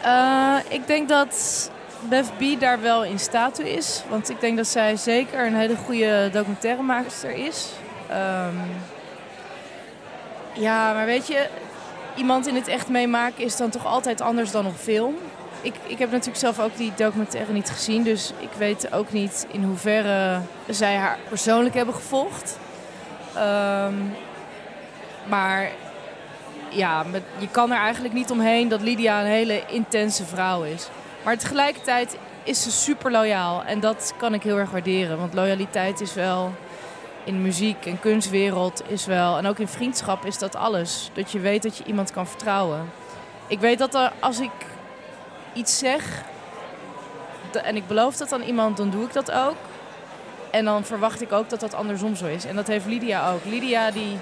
Eh, 0.02 0.56
ik 0.70 0.88
denk 0.88 1.10
dat 1.10 1.70
Bev 2.10 2.28
B 2.38 2.60
daar 2.60 2.82
wel 2.82 3.04
in 3.04 3.20
staat 3.20 3.56
toe 3.56 3.74
is. 3.74 4.04
Want 4.10 4.30
ik 4.30 4.40
denk 4.40 4.58
dat 4.58 4.68
zij 4.68 4.96
zeker 4.96 5.46
een 5.46 5.56
hele 5.56 5.76
goede 5.76 6.30
documentairemaakster 6.32 7.32
is. 7.32 7.68
Ehm, 8.10 8.56
ja, 10.54 10.94
maar 10.94 11.06
weet 11.06 11.28
je, 11.28 11.48
iemand 12.16 12.48
in 12.48 12.56
het 12.56 12.68
echt 12.68 12.88
meemaken 12.90 13.44
is 13.44 13.58
dan 13.58 13.70
toch 13.70 13.86
altijd 13.86 14.22
anders 14.22 14.52
dan 14.52 14.66
op 14.66 14.76
film. 14.76 15.16
Ik, 15.62 15.74
ik 15.88 16.00
heb 16.00 16.12
natuurlijk 16.12 16.38
zelf 16.38 16.60
ook 16.60 16.78
die 16.78 16.92
documentaire 16.96 17.54
niet 17.54 17.70
gezien. 17.70 18.04
Dus 18.04 18.34
ik 18.40 18.50
weet 18.58 18.94
ook 18.94 19.12
niet 19.12 19.48
in 19.52 19.64
hoeverre 19.64 20.42
zij 20.70 20.96
haar 20.96 21.18
persoonlijk 21.30 21.76
hebben 21.76 21.96
gevolgd. 21.96 22.60
Ehm, 23.36 23.94
maar 25.30 25.72
ja, 26.70 27.06
je 27.38 27.48
kan 27.48 27.72
er 27.72 27.78
eigenlijk 27.78 28.14
niet 28.14 28.32
omheen 28.32 28.68
dat 28.68 28.82
Lydia 28.82 29.20
een 29.20 29.26
hele 29.26 29.64
intense 29.68 30.26
vrouw 30.26 30.64
is. 30.64 30.90
Maar 31.24 31.38
tegelijkertijd 31.38 32.18
is 32.44 32.64
ze 32.64 32.72
super 32.72 33.12
loyaal. 33.12 33.64
En 33.64 33.80
dat 33.80 34.14
kan 34.18 34.34
ik 34.34 34.44
heel 34.44 34.58
erg 34.58 34.72
waarderen. 34.72 35.18
Want 35.18 35.34
loyaliteit 35.34 36.02
is 36.02 36.14
wel 36.14 36.54
in 37.24 37.42
muziek 37.42 37.86
en 37.86 38.00
kunstwereld 38.00 38.82
is 38.88 39.06
wel... 39.06 39.38
En 39.38 39.46
ook 39.46 39.60
in 39.60 39.68
vriendschap 39.68 40.26
is 40.26 40.38
dat 40.38 40.56
alles. 40.56 41.10
Dat 41.14 41.32
je 41.32 41.40
weet 41.40 41.64
dat 41.64 41.78
je 41.78 41.84
iemand 41.84 42.12
kan 42.12 42.28
vertrouwen. 42.28 42.92
Ik 43.48 43.60
weet 43.60 43.80
dat 43.80 43.96
er, 43.96 44.12
als 44.20 44.40
ik 44.40 44.52
iets 45.54 45.78
zeg... 45.78 46.24
en 47.64 47.76
ik 47.76 47.88
beloof 47.88 48.16
dat 48.16 48.34
aan 48.34 48.42
iemand, 48.42 48.78
dan 48.78 48.90
doe 48.90 49.06
ik 49.06 49.14
dat 49.14 49.32
ook. 49.32 49.56
En 50.52 50.66
dan 50.66 50.86
verwacht 50.86 51.22
ik 51.22 51.32
ook 51.32 51.50
dat 51.50 51.60
dat 51.60 51.74
andersom 51.74 52.16
zo 52.16 52.26
is. 52.26 52.46
En 52.46 52.56
dat 52.56 52.68
heeft 52.68 52.86
Lydia 52.86 53.32
ook. 53.32 53.46
Lydia 53.46 53.92
die 53.92 54.18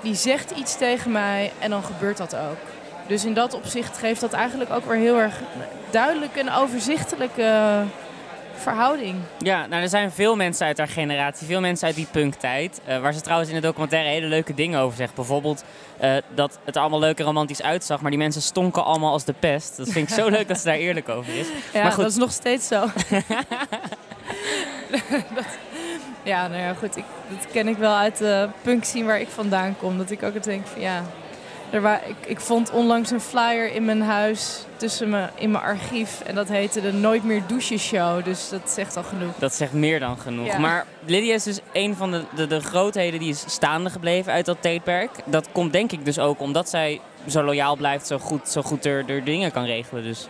die 0.00 0.14
zegt 0.14 0.50
iets 0.50 0.76
tegen 0.76 1.10
mij 1.12 1.52
en 1.58 1.70
dan 1.70 1.82
gebeurt 1.82 2.16
dat 2.16 2.36
ook. 2.36 2.58
Dus 3.06 3.24
in 3.24 3.34
dat 3.34 3.54
opzicht 3.54 3.98
geeft 3.98 4.20
dat 4.20 4.32
eigenlijk 4.32 4.70
ook 4.72 4.84
weer 4.84 4.96
heel 4.96 5.18
erg 5.18 5.40
duidelijk 5.90 6.36
en 6.36 6.52
overzichtelijk 6.52 7.36
eh, 7.36 7.80
verhouding. 8.60 9.16
Ja, 9.38 9.66
nou 9.66 9.82
er 9.82 9.88
zijn 9.88 10.10
veel 10.12 10.36
mensen 10.36 10.66
uit 10.66 10.78
haar 10.78 10.88
generatie, 10.88 11.46
veel 11.46 11.60
mensen 11.60 11.86
uit 11.86 11.96
die 11.96 12.06
punktijd. 12.10 12.80
eh, 12.84 13.00
waar 13.00 13.12
ze 13.12 13.20
trouwens 13.20 13.50
in 13.50 13.54
de 13.56 13.60
documentaire 13.60 14.08
hele 14.08 14.26
leuke 14.26 14.54
dingen 14.54 14.80
over 14.80 14.96
zegt. 14.96 15.14
Bijvoorbeeld 15.14 15.64
eh, 15.98 16.16
dat 16.34 16.58
het 16.64 16.76
allemaal 16.76 16.98
leuk 16.98 17.18
en 17.18 17.24
romantisch 17.24 17.62
uitzag, 17.62 18.00
maar 18.00 18.10
die 18.10 18.20
mensen 18.20 18.42
stonken 18.42 18.84
allemaal 18.84 19.12
als 19.12 19.24
de 19.24 19.34
pest. 19.38 19.76
Dat 19.76 19.88
vind 19.88 20.08
ik 20.10 20.14
zo 20.14 20.28
leuk 20.28 20.48
dat 20.48 20.58
ze 20.58 20.64
daar 20.64 20.74
eerlijk 20.76 21.08
over 21.08 21.34
is. 21.38 21.46
Ja, 21.72 21.82
Maar 21.82 21.92
goed. 21.92 22.02
dat 22.02 22.10
is 22.12 22.18
nog 22.18 22.32
steeds 22.32 22.66
zo. 22.68 22.80
dat, 25.34 25.44
ja, 26.22 26.48
nou 26.48 26.60
ja, 26.60 26.74
goed. 26.74 26.96
Ik, 26.96 27.04
dat 27.28 27.46
ken 27.52 27.68
ik 27.68 27.76
wel 27.76 27.94
uit 27.94 28.16
de 28.18 28.48
punk 28.62 28.84
scene 28.84 29.04
waar 29.04 29.20
ik 29.20 29.28
vandaan 29.28 29.76
kom. 29.78 29.98
Dat 29.98 30.10
ik 30.10 30.22
ook 30.22 30.34
het 30.34 30.44
denk 30.44 30.66
van 30.66 30.80
ja... 30.80 31.02
Er 31.70 31.80
wa 31.80 32.00
ik, 32.02 32.16
ik 32.26 32.40
vond 32.40 32.70
onlangs 32.70 33.10
een 33.10 33.20
flyer 33.20 33.72
in 33.72 33.84
mijn 33.84 34.02
huis, 34.02 34.64
tussen 34.76 35.08
me, 35.08 35.28
in 35.34 35.50
mijn 35.50 35.64
archief. 35.64 36.20
En 36.20 36.34
dat 36.34 36.48
heette 36.48 36.80
de 36.80 36.92
Nooit 36.92 37.24
meer 37.24 37.42
douchen 37.46 37.78
show. 37.78 38.24
Dus 38.24 38.48
dat 38.48 38.70
zegt 38.70 38.96
al 38.96 39.02
genoeg. 39.02 39.34
Dat 39.38 39.54
zegt 39.54 39.72
meer 39.72 40.00
dan 40.00 40.18
genoeg. 40.18 40.46
Ja. 40.46 40.58
Maar 40.58 40.86
Lydia 41.06 41.34
is 41.34 41.42
dus 41.42 41.60
een 41.72 41.96
van 41.96 42.10
de, 42.10 42.24
de, 42.34 42.46
de 42.46 42.60
grootheden 42.60 43.20
die 43.20 43.28
is 43.28 43.44
staande 43.46 43.90
gebleven 43.90 44.32
uit 44.32 44.46
dat 44.46 44.56
tijdperk. 44.60 45.10
Dat 45.24 45.48
komt 45.52 45.72
denk 45.72 45.92
ik 45.92 46.04
dus 46.04 46.18
ook 46.18 46.40
omdat 46.40 46.68
zij 46.68 47.00
zo 47.28 47.42
loyaal 47.42 47.76
blijft, 47.76 48.06
zo 48.06 48.18
goed, 48.18 48.48
zo 48.48 48.62
goed 48.62 48.84
er, 48.84 49.04
er 49.10 49.24
dingen 49.24 49.52
kan 49.52 49.64
regelen. 49.64 50.02
Dus 50.02 50.28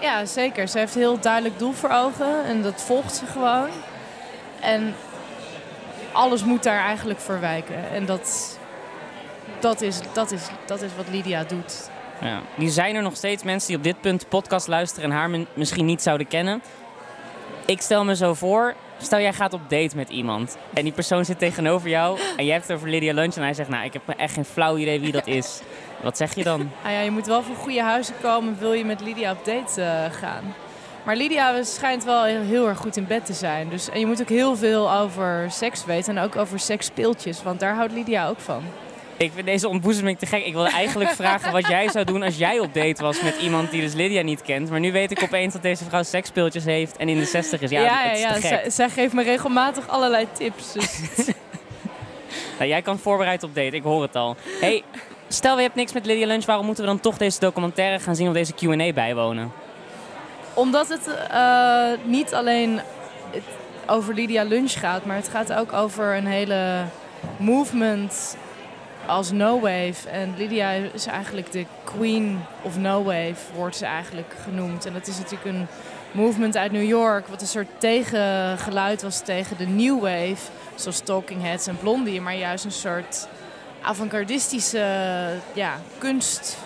Ja, 0.00 0.24
zeker. 0.24 0.68
Ze 0.68 0.78
heeft 0.78 0.94
een 0.94 1.00
heel 1.00 1.20
duidelijk 1.20 1.58
doel 1.58 1.72
voor 1.72 1.90
ogen 1.90 2.44
en 2.44 2.62
dat 2.62 2.82
volgt 2.82 3.14
ze 3.14 3.26
gewoon. 3.26 3.68
En 4.60 4.94
alles 6.12 6.44
moet 6.44 6.62
daar 6.62 6.84
eigenlijk 6.84 7.20
voor 7.20 7.40
wijken. 7.40 7.90
En 7.92 8.06
dat, 8.06 8.58
dat, 9.60 9.80
is, 9.80 10.00
dat, 10.12 10.30
is, 10.32 10.42
dat 10.66 10.82
is 10.82 10.90
wat 10.96 11.06
Lydia 11.10 11.44
doet. 11.44 11.90
ja. 12.20 12.40
Die 12.56 12.70
zijn 12.70 12.94
er 12.94 13.02
nog 13.02 13.16
steeds 13.16 13.42
mensen 13.42 13.68
die 13.68 13.76
op 13.76 13.82
dit 13.82 14.00
punt 14.00 14.28
podcast 14.28 14.68
luisteren 14.68 15.10
en 15.10 15.16
haar 15.16 15.30
misschien 15.54 15.86
niet 15.86 16.02
zouden 16.02 16.26
kennen. 16.28 16.62
Ik 17.66 17.80
stel 17.80 18.04
me 18.04 18.16
zo 18.16 18.34
voor, 18.34 18.74
stel 18.98 19.20
jij 19.20 19.32
gaat 19.32 19.52
op 19.52 19.60
date 19.68 19.96
met 19.96 20.08
iemand 20.08 20.56
en 20.74 20.82
die 20.84 20.92
persoon 20.92 21.24
zit 21.24 21.38
tegenover 21.38 21.88
jou 21.88 22.18
en 22.36 22.44
jij 22.44 22.54
hebt 22.54 22.68
het 22.68 22.76
over 22.76 22.88
Lydia 22.88 23.12
Lunch 23.14 23.34
en 23.34 23.42
hij 23.42 23.54
zegt, 23.54 23.68
nou 23.68 23.84
ik 23.84 23.92
heb 23.92 24.02
echt 24.16 24.34
geen 24.34 24.44
flauw 24.44 24.76
idee 24.76 25.00
wie 25.00 25.12
dat 25.12 25.26
is. 25.26 25.60
Wat 26.02 26.16
zeg 26.16 26.34
je 26.34 26.44
dan? 26.44 26.70
Ah 26.84 26.92
ja, 26.92 27.00
je 27.00 27.10
moet 27.10 27.26
wel 27.26 27.42
van 27.42 27.54
goede 27.54 27.82
huizen 27.82 28.14
komen, 28.22 28.56
wil 28.58 28.72
je 28.72 28.84
met 28.84 29.00
Lydia 29.00 29.32
op 29.32 29.44
date 29.44 29.82
eh, 29.82 30.12
gaan. 30.18 30.54
Maar 31.04 31.16
Lydia 31.16 31.62
schijnt 31.62 32.04
wel 32.04 32.24
heel, 32.24 32.40
heel 32.40 32.68
erg 32.68 32.78
goed 32.78 32.96
in 32.96 33.06
bed 33.06 33.26
te 33.26 33.32
zijn. 33.32 33.68
Dus, 33.68 33.90
en 33.90 34.00
je 34.00 34.06
moet 34.06 34.20
ook 34.20 34.28
heel 34.28 34.56
veel 34.56 34.92
over 34.92 35.46
seks 35.50 35.84
weten 35.84 36.16
en 36.16 36.24
ook 36.24 36.36
over 36.36 36.58
seksspeeltjes. 36.58 37.42
Want 37.42 37.60
daar 37.60 37.74
houdt 37.74 37.92
Lydia 37.92 38.28
ook 38.28 38.38
van. 38.40 38.62
Ik 39.20 39.32
vind 39.34 39.46
deze 39.46 39.68
ontboezeming 39.68 40.18
te 40.18 40.26
gek. 40.26 40.44
Ik 40.44 40.52
wilde 40.52 40.70
eigenlijk 40.70 41.10
vragen 41.22 41.52
wat 41.52 41.66
jij 41.66 41.88
zou 41.88 42.04
doen 42.04 42.22
als 42.22 42.36
jij 42.36 42.58
op 42.58 42.74
date 42.74 43.02
was 43.02 43.22
met 43.22 43.36
iemand 43.36 43.70
die 43.70 43.80
dus 43.80 43.92
Lydia 43.92 44.22
niet 44.22 44.42
kent. 44.42 44.70
Maar 44.70 44.80
nu 44.80 44.92
weet 44.92 45.10
ik 45.10 45.22
opeens 45.22 45.52
dat 45.52 45.62
deze 45.62 45.84
vrouw 45.84 46.02
seksspeeltjes 46.02 46.64
heeft 46.64 46.96
en 46.96 47.08
in 47.08 47.18
de 47.18 47.24
60 47.24 47.60
is. 47.60 47.70
Ja, 47.70 47.80
ja, 47.80 48.12
is 48.12 48.20
ja. 48.20 48.40
Zij, 48.40 48.70
zij 48.70 48.88
geeft 48.88 49.12
me 49.12 49.22
regelmatig 49.22 49.88
allerlei 49.88 50.26
tips. 50.32 50.72
Dus 50.72 51.00
Nou, 52.58 52.70
jij 52.70 52.82
kan 52.82 52.98
voorbereid 52.98 53.42
op 53.42 53.54
date, 53.54 53.76
ik 53.76 53.82
hoor 53.82 54.02
het 54.02 54.16
al. 54.16 54.36
Hey, 54.60 54.82
stel 55.28 55.56
we 55.56 55.62
hebt 55.62 55.74
niks 55.74 55.92
met 55.92 56.06
Lydia 56.06 56.26
Lunch, 56.26 56.44
waarom 56.44 56.66
moeten 56.66 56.84
we 56.84 56.90
dan 56.90 57.00
toch 57.00 57.16
deze 57.16 57.40
documentaire 57.40 57.98
gaan 57.98 58.16
zien 58.16 58.28
of 58.28 58.34
deze 58.34 58.54
Q&A 58.54 58.92
bijwonen? 58.92 59.52
Omdat 60.54 60.88
het 60.88 61.16
eh, 61.30 61.88
niet 62.04 62.34
alleen 62.34 62.80
over 63.86 64.14
Lydia 64.14 64.42
Lunch 64.42 64.72
gaat, 64.72 65.04
maar 65.04 65.16
het 65.16 65.28
gaat 65.28 65.52
ook 65.52 65.72
over 65.72 66.16
een 66.16 66.26
hele 66.26 66.84
movement 67.36 68.36
als 69.10 69.30
No 69.30 69.60
Wave. 69.60 70.08
En 70.10 70.34
Lydia 70.36 70.70
is 70.70 71.06
eigenlijk 71.06 71.52
de 71.52 71.66
queen 71.84 72.40
of 72.62 72.76
No 72.78 73.02
Wave, 73.02 73.34
wordt 73.54 73.76
ze 73.76 73.84
eigenlijk 73.84 74.34
genoemd. 74.42 74.86
En 74.86 74.92
dat 74.92 75.06
is 75.06 75.18
natuurlijk 75.18 75.44
een 75.44 75.66
movement 76.12 76.56
uit 76.56 76.72
New 76.72 76.88
York, 76.88 77.26
wat 77.26 77.40
een 77.40 77.46
soort 77.46 77.68
tegengeluid 77.78 79.02
was 79.02 79.20
tegen 79.20 79.56
de 79.56 79.66
New 79.66 80.00
Wave, 80.00 80.50
zoals 80.74 81.00
Talking 81.00 81.42
Heads 81.42 81.66
en 81.66 81.78
Blondie, 81.78 82.20
maar 82.20 82.36
juist 82.36 82.64
een 82.64 82.72
soort 82.72 83.28
avant-gardistische 83.82 84.86
ja, 85.52 85.74
kunst 85.98 86.56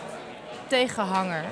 tegenhanger. 0.66 1.44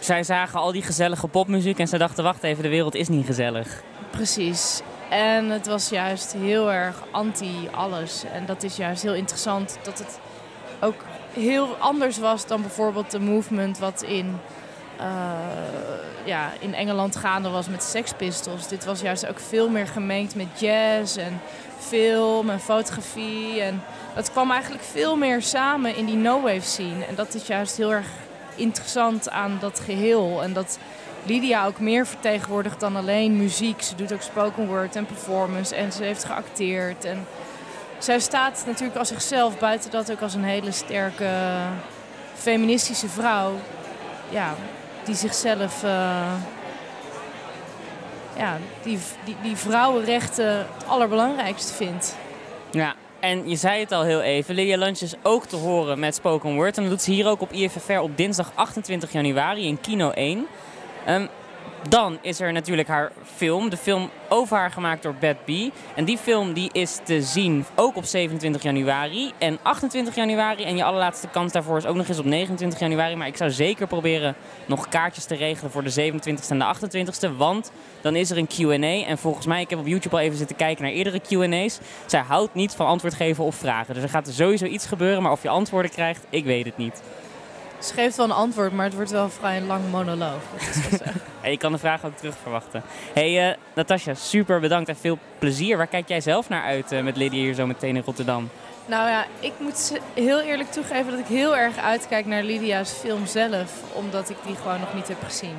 Zij 0.00 0.22
zagen 0.22 0.60
al 0.60 0.72
die 0.72 0.82
gezellige 0.82 1.28
popmuziek 1.28 1.78
en 1.78 1.88
ze 1.88 1.98
dachten, 1.98 2.24
wacht 2.24 2.42
even, 2.42 2.62
de 2.62 2.68
wereld 2.68 2.94
is 2.94 3.08
niet 3.08 3.26
gezellig. 3.26 3.82
Precies. 4.10 4.82
En 5.10 5.50
het 5.50 5.66
was 5.66 5.88
juist 5.88 6.32
heel 6.32 6.72
erg 6.72 7.02
anti 7.10 7.68
alles. 7.70 8.24
En 8.32 8.46
dat 8.46 8.62
is 8.62 8.76
juist 8.76 9.02
heel 9.02 9.14
interessant 9.14 9.78
dat 9.82 9.98
het 9.98 10.18
ook 10.84 11.04
heel 11.32 11.76
anders 11.78 12.18
was 12.18 12.46
dan 12.46 12.60
bijvoorbeeld 12.60 13.10
de 13.10 13.20
movement 13.20 13.78
wat 13.78 14.02
in, 14.02 14.38
eh, 14.98 15.06
ja, 16.24 16.52
in 16.60 16.74
Engeland 16.74 17.16
gaande 17.16 17.48
was 17.48 17.68
met 17.68 17.82
Sex 17.82 18.12
Pistols. 18.12 18.68
Dit 18.68 18.84
was 18.84 19.00
juist 19.00 19.26
ook 19.26 19.40
veel 19.40 19.68
meer 19.68 19.86
gemengd 19.86 20.34
met 20.34 20.60
jazz 20.60 21.16
en 21.16 21.40
film 21.78 22.50
en 22.50 22.60
fotografie. 22.60 23.60
En 23.60 23.82
dat 24.14 24.30
kwam 24.30 24.50
eigenlijk 24.50 24.82
veel 24.82 25.16
meer 25.16 25.42
samen 25.42 25.96
in 25.96 26.04
die 26.04 26.16
no-wave 26.16 26.60
scene. 26.60 27.04
En 27.04 27.14
dat 27.14 27.34
is 27.34 27.46
juist 27.46 27.76
heel 27.76 27.92
erg 27.92 28.08
interessant 28.54 29.30
aan 29.30 29.56
dat 29.60 29.80
geheel. 29.80 30.42
En 30.42 30.52
dat 30.52 30.78
Lydia 31.26 31.66
ook 31.66 31.80
meer 31.80 32.06
vertegenwoordigt 32.06 32.80
dan 32.80 32.96
alleen 32.96 33.36
muziek. 33.36 33.82
Ze 33.82 33.94
doet 33.94 34.12
ook 34.12 34.22
spoken 34.22 34.66
word 34.66 34.96
en 34.96 35.06
performance 35.06 35.74
en 35.74 35.92
ze 35.92 36.02
heeft 36.02 36.24
geacteerd. 36.24 37.04
En 37.04 37.26
zij 38.04 38.20
staat 38.20 38.64
natuurlijk 38.66 38.98
als 38.98 39.08
zichzelf, 39.08 39.58
buiten 39.58 39.90
dat 39.90 40.12
ook 40.12 40.20
als 40.20 40.34
een 40.34 40.44
hele 40.44 40.72
sterke 40.72 41.28
feministische 42.34 43.08
vrouw. 43.08 43.52
Ja, 44.30 44.54
die 45.04 45.14
zichzelf, 45.14 45.82
eh, 45.82 46.32
ja, 48.36 48.58
die, 48.82 48.98
die, 49.24 49.36
die 49.42 49.56
vrouwenrechten 49.56 50.56
het 50.56 50.86
allerbelangrijkste 50.86 51.72
vindt. 51.72 52.16
Ja, 52.70 52.94
en 53.20 53.48
je 53.48 53.56
zei 53.56 53.80
het 53.80 53.92
al 53.92 54.02
heel 54.02 54.20
even, 54.20 54.54
Lydia 54.54 54.76
Lunch 54.76 55.00
is 55.00 55.14
ook 55.22 55.46
te 55.46 55.56
horen 55.56 55.98
met 55.98 56.14
Spoken 56.14 56.54
Word. 56.54 56.76
En 56.76 56.82
dat 56.82 56.92
doet 56.92 57.02
ze 57.02 57.10
hier 57.10 57.26
ook 57.26 57.40
op 57.40 57.52
IFFR 57.52 57.92
op 57.92 58.16
dinsdag 58.16 58.52
28 58.54 59.12
januari 59.12 59.66
in 59.66 59.80
Kino 59.80 60.10
1. 60.10 60.46
Ehm, 61.06 61.26
dan 61.88 62.18
is 62.20 62.40
er 62.40 62.52
natuurlijk 62.52 62.88
haar 62.88 63.12
film, 63.34 63.70
de 63.70 63.76
film 63.76 64.10
over 64.28 64.56
haar 64.56 64.70
gemaakt 64.70 65.02
door 65.02 65.14
Bad 65.20 65.44
B. 65.44 65.50
En 65.94 66.04
die 66.04 66.18
film 66.18 66.52
die 66.52 66.70
is 66.72 67.00
te 67.04 67.22
zien 67.22 67.64
ook 67.74 67.96
op 67.96 68.04
27 68.04 68.62
januari 68.62 69.32
en 69.38 69.58
28 69.62 70.14
januari. 70.14 70.64
En 70.64 70.76
je 70.76 70.84
allerlaatste 70.84 71.28
kans 71.28 71.52
daarvoor 71.52 71.76
is 71.76 71.86
ook 71.86 71.96
nog 71.96 72.08
eens 72.08 72.18
op 72.18 72.24
29 72.24 72.78
januari. 72.78 73.16
Maar 73.16 73.26
ik 73.26 73.36
zou 73.36 73.50
zeker 73.50 73.86
proberen 73.86 74.34
nog 74.66 74.88
kaartjes 74.88 75.24
te 75.24 75.34
regelen 75.34 75.70
voor 75.70 75.82
de 75.82 76.12
27e 76.12 76.48
en 76.48 76.58
de 76.58 76.74
28e. 77.30 77.36
Want 77.36 77.72
dan 78.00 78.16
is 78.16 78.30
er 78.30 78.38
een 78.38 78.46
Q&A. 78.46 79.06
En 79.06 79.18
volgens 79.18 79.46
mij, 79.46 79.60
ik 79.60 79.70
heb 79.70 79.78
op 79.78 79.86
YouTube 79.86 80.16
al 80.16 80.22
even 80.22 80.38
zitten 80.38 80.56
kijken 80.56 80.84
naar 80.84 80.92
eerdere 80.92 81.20
Q&A's. 81.20 81.78
Zij 82.06 82.20
houdt 82.20 82.54
niet 82.54 82.74
van 82.74 82.86
antwoord 82.86 83.14
geven 83.14 83.44
op 83.44 83.54
vragen. 83.54 83.94
Dus 83.94 84.02
er 84.02 84.08
gaat 84.08 84.28
sowieso 84.32 84.64
iets 84.64 84.86
gebeuren. 84.86 85.22
Maar 85.22 85.32
of 85.32 85.42
je 85.42 85.48
antwoorden 85.48 85.90
krijgt, 85.90 86.26
ik 86.30 86.44
weet 86.44 86.64
het 86.64 86.76
niet. 86.76 87.02
Ze 87.84 87.94
geeft 87.94 88.16
wel 88.16 88.26
een 88.26 88.32
antwoord, 88.32 88.72
maar 88.72 88.84
het 88.84 88.94
wordt 88.94 89.10
wel 89.10 89.24
een 89.24 89.30
vrij 89.30 89.60
lang 89.60 89.90
monoloog. 89.90 90.42
Dat. 90.90 91.00
Hey, 91.40 91.50
je 91.56 91.58
kan 91.58 91.72
de 91.72 91.78
vraag 91.78 92.04
ook 92.04 92.16
terug 92.16 92.34
verwachten. 92.42 92.82
hey, 93.12 93.50
eh, 93.50 93.56
Natasja, 93.74 94.14
super 94.14 94.60
bedankt 94.60 94.88
en 94.88 94.96
veel 94.96 95.18
plezier. 95.38 95.76
Waar 95.76 95.86
kijk 95.86 96.08
jij 96.08 96.20
zelf 96.20 96.48
naar 96.48 96.62
uit 96.62 96.92
eh, 96.92 97.02
met 97.02 97.16
Lydia 97.16 97.40
hier 97.40 97.54
zo 97.54 97.66
meteen 97.66 97.96
in 97.96 98.02
Rotterdam? 98.04 98.48
Nou 98.86 99.08
ja, 99.08 99.24
ik 99.40 99.52
moet 99.58 100.00
heel 100.14 100.40
eerlijk 100.40 100.70
toegeven 100.70 101.10
dat 101.10 101.20
ik 101.20 101.26
heel 101.26 101.56
erg 101.56 101.76
uitkijk 101.76 102.26
naar 102.26 102.42
Lydia's 102.42 102.92
film 102.92 103.26
zelf, 103.26 103.72
omdat 103.92 104.30
ik 104.30 104.36
die 104.46 104.56
gewoon 104.56 104.80
nog 104.80 104.94
niet 104.94 105.08
heb 105.08 105.22
gezien. 105.24 105.56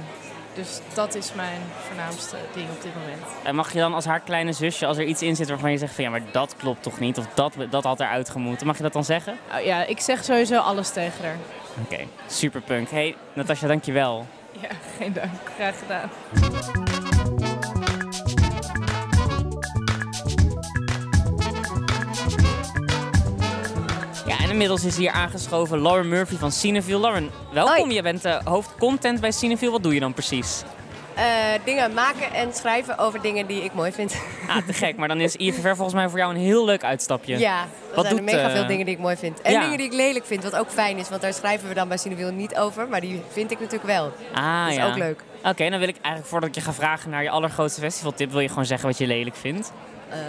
Dus 0.56 0.80
dat 0.94 1.16
is 1.16 1.34
mijn 1.34 1.62
voornaamste 1.88 2.36
ding 2.54 2.70
op 2.70 2.82
dit 2.82 2.92
moment. 2.96 3.22
En 3.44 3.56
mag 3.56 3.74
je 3.74 3.80
dan 3.80 3.94
als 3.94 4.06
haar 4.06 4.20
kleine 4.20 4.54
zusje, 4.54 4.86
als 4.86 4.98
er 4.98 5.04
iets 5.04 5.22
in 5.22 5.36
zit 5.36 5.50
waarvan 5.50 5.72
je 5.72 5.78
zegt 5.78 5.94
van 5.96 6.04
ja, 6.04 6.10
maar 6.10 6.22
dat 6.32 6.56
klopt 6.58 6.84
toch 6.84 7.00
niet? 7.00 7.18
Of 7.18 7.28
dat, 7.34 7.54
dat 7.70 7.84
had 7.84 8.00
eruit 8.00 8.30
gemoeten. 8.30 8.68
Mag 8.68 8.78
je 8.78 8.84
dat 8.84 8.94
dan 8.94 9.04
zeggen? 9.06 9.38
Oh 9.58 9.64
ja, 9.64 9.86
ik 9.86 10.00
zeg 10.00 10.24
sowieso 10.24 10.58
alles 10.58 10.90
tegen 10.90 11.26
haar. 11.26 11.38
Oké, 11.84 12.00
super 12.28 12.62
punk. 12.62 12.90
Hey, 12.90 13.16
Natasja, 13.34 13.68
dankjewel. 13.68 14.26
Ja, 14.62 14.70
geen 14.98 15.14
dank. 15.14 15.32
Graag 15.56 15.80
gedaan. 15.80 16.10
Inmiddels 24.56 24.86
is 24.86 24.98
hier 24.98 25.12
aangeschoven 25.12 25.82
Lauren 25.82 26.08
Murphy 26.08 26.36
van 26.36 26.52
Cineville. 26.52 27.00
Lauren, 27.00 27.32
welkom. 27.54 27.76
Hoi. 27.76 27.94
Je 27.94 28.02
bent 28.02 28.26
uh, 28.26 28.38
hoofdcontent 28.44 29.22
bij 29.22 29.32
Cineville. 29.32 29.72
Wat 29.72 29.84
doe 29.84 29.94
je 29.94 30.00
dan 30.00 30.14
precies? 30.14 30.64
Eh, 31.16 31.24
dingen 31.66 31.94
maken 31.94 32.34
en 32.34 32.54
schrijven 32.54 32.98
over 32.98 33.22
dingen 33.22 33.48
die 33.48 33.64
ik 33.64 33.74
mooi 33.74 33.92
vind. 33.92 34.16
Ah, 34.48 34.58
te 34.68 34.74
gek. 34.74 34.96
Maar 35.00 35.08
dan 35.08 35.20
is 35.20 35.36
IFFR 35.36 35.68
volgens 35.68 35.94
mij 35.94 36.10
voor 36.10 36.18
jou 36.18 36.34
een 36.34 36.40
heel 36.40 36.66
leuk 36.66 36.84
uitstapje. 36.84 37.38
Ja, 37.38 37.62
er 37.62 37.68
Wat 37.96 38.06
zijn 38.06 38.18
doet, 38.18 38.30
er 38.30 38.36
mega 38.36 38.48
eh, 38.48 38.56
veel 38.56 38.68
dingen 38.68 38.86
die 38.86 38.96
ik 38.96 39.02
mooi 39.02 39.16
vind. 39.16 39.42
En 39.42 39.52
ja. 39.52 39.62
dingen 39.62 39.78
die 39.78 39.86
ik 39.86 39.94
lelijk 39.94 40.26
vind, 40.26 40.44
wat 40.44 40.56
ook 40.56 40.70
fijn 40.70 40.98
is. 40.98 41.10
Want 41.10 41.22
daar 41.22 41.34
schrijven 41.34 41.68
we 41.68 41.74
dan 41.74 41.88
bij 41.88 41.98
Cineville 41.98 42.32
niet 42.32 42.56
over. 42.56 42.88
Maar 42.88 43.02
die 43.02 43.22
vind 43.30 43.52
ik 43.52 43.60
natuurlijk 43.60 43.90
wel. 43.90 44.12
Ah, 44.34 44.64
dat 44.64 44.72
is 44.72 44.78
ja. 44.78 44.88
ook 44.88 44.98
leuk. 44.98 45.24
Oké, 45.44 45.70
dan 45.70 45.80
wil 45.80 45.88
ik 45.88 45.98
eigenlijk 46.02 46.26
voordat 46.26 46.50
ik 46.50 46.56
je 46.56 46.62
ga 46.62 46.74
vragen 46.74 47.10
naar 47.10 47.24
je 47.24 47.30
allergrootste 47.30 47.82
festivaltip, 47.82 48.32
wil 48.32 48.40
je 48.40 48.50
gewoon 48.50 48.66
zeggen 48.66 48.88
wat 48.88 48.98
je 48.98 49.08
lelijk 49.08 49.36
vindt. 49.36 49.72
Ehm, 50.10 50.20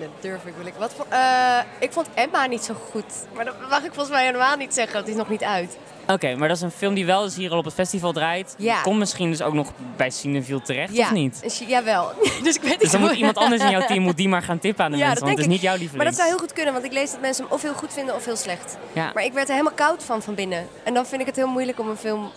dat 0.00 0.08
durf 0.20 0.44
ik 0.44 0.54
wil 0.56 0.66
ik. 0.66 0.74
Wat 0.78 0.92
voor, 0.96 1.06
eh, 1.08 1.58
ik 1.78 1.92
vond 1.92 2.06
Emma 2.14 2.46
niet 2.46 2.64
zo 2.64 2.74
goed. 2.90 3.04
Maar 3.34 3.44
dat 3.44 3.54
mag 3.70 3.78
ik 3.82 3.92
volgens 3.92 4.08
mij 4.08 4.24
helemaal 4.24 4.56
niet 4.56 4.74
zeggen. 4.74 4.98
Het 4.98 5.08
is 5.08 5.14
nog 5.14 5.28
niet 5.28 5.42
uit. 5.42 5.78
Oké, 6.06 6.34
maar 6.36 6.48
dat 6.48 6.56
is 6.56 6.62
een 6.62 6.70
film 6.70 6.94
die 6.94 7.06
wel 7.06 7.24
eens 7.24 7.36
hier 7.36 7.50
al 7.50 7.58
op 7.58 7.64
het 7.64 7.74
festival 7.74 8.12
draait. 8.12 8.54
Ja. 8.58 8.80
Komt 8.82 8.98
misschien 8.98 9.30
dus 9.30 9.42
ook 9.42 9.52
nog 9.54 9.72
bij 9.96 10.10
Cineville 10.10 10.62
terecht, 10.62 10.96
ja. 10.96 11.04
of 11.04 11.12
niet? 11.12 11.62
Jawel. 11.66 12.12
dus 12.42 12.54
ik 12.54 12.60
weet 12.62 12.70
niet 12.70 12.80
Dus 12.80 12.90
dan 12.90 13.00
moet 13.00 13.12
iemand 13.12 13.36
anders 13.36 13.62
in 13.62 13.70
jouw 13.70 13.86
team 13.86 14.02
moet 14.08 14.16
die 14.16 14.28
maar 14.28 14.42
gaan 14.42 14.58
tippen 14.58 14.84
aan 14.84 14.90
de 14.90 14.96
Ja, 14.96 15.06
mensen, 15.06 15.26
dat 15.26 15.34
want 15.34 15.44
het 15.44 15.48
is 15.50 15.52
niet 15.54 15.62
jouw 15.62 15.70
Maar 15.72 15.80
lieveling. 15.80 16.08
dat 16.08 16.16
zou 16.18 16.28
heel 16.28 16.38
goed 16.38 16.52
kunnen, 16.52 16.72
want 16.72 16.84
ik 16.84 16.92
lees 16.92 17.10
dat 17.10 17.20
mensen 17.20 17.44
hem 17.44 17.52
of 17.52 17.62
heel 17.62 17.74
goed 17.74 17.92
vinden 17.92 18.14
of 18.14 18.24
heel 18.24 18.36
slecht. 18.36 18.76
Ja. 18.92 19.10
Maar 19.14 19.24
ik 19.24 19.32
werd 19.32 19.46
er 19.48 19.54
helemaal 19.54 19.74
koud 19.76 20.04
van 20.04 20.22
van 20.22 20.34
binnen. 20.34 20.66
En 20.84 20.94
dan 20.94 21.06
vind 21.06 21.20
ik 21.20 21.26
het 21.26 21.36
heel 21.36 21.48
moeilijk 21.48 21.80
om 21.80 21.88
een 21.88 21.96
film 21.96 22.30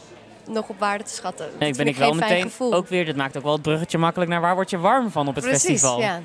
nog 0.48 0.68
op 0.70 0.80
waarde 0.80 1.04
te 1.04 1.14
schatten. 1.14 1.46
Dat 1.50 1.60
Nee, 1.60 1.70
ik 1.70 1.76
ben 1.76 1.86
vind 1.86 1.98
ik 1.98 2.02
wel 2.04 2.14
meteen 2.14 2.52
ook 2.60 2.88
weer, 2.88 3.06
dit 3.06 3.16
maakt 3.16 3.38
ook 3.38 3.44
wel 3.44 3.54
het 3.54 3.62
bruggetje 3.62 3.98
makkelijk 3.98 4.32
naar 4.32 4.42
waar 4.42 4.56
word 4.56 4.70
je 4.70 4.78
warm 4.78 5.12
van 5.12 5.28
op 5.28 5.36
het 5.36 5.44
Precies, 5.44 5.70
festival. 5.70 6.00
ja. 6.00 6.20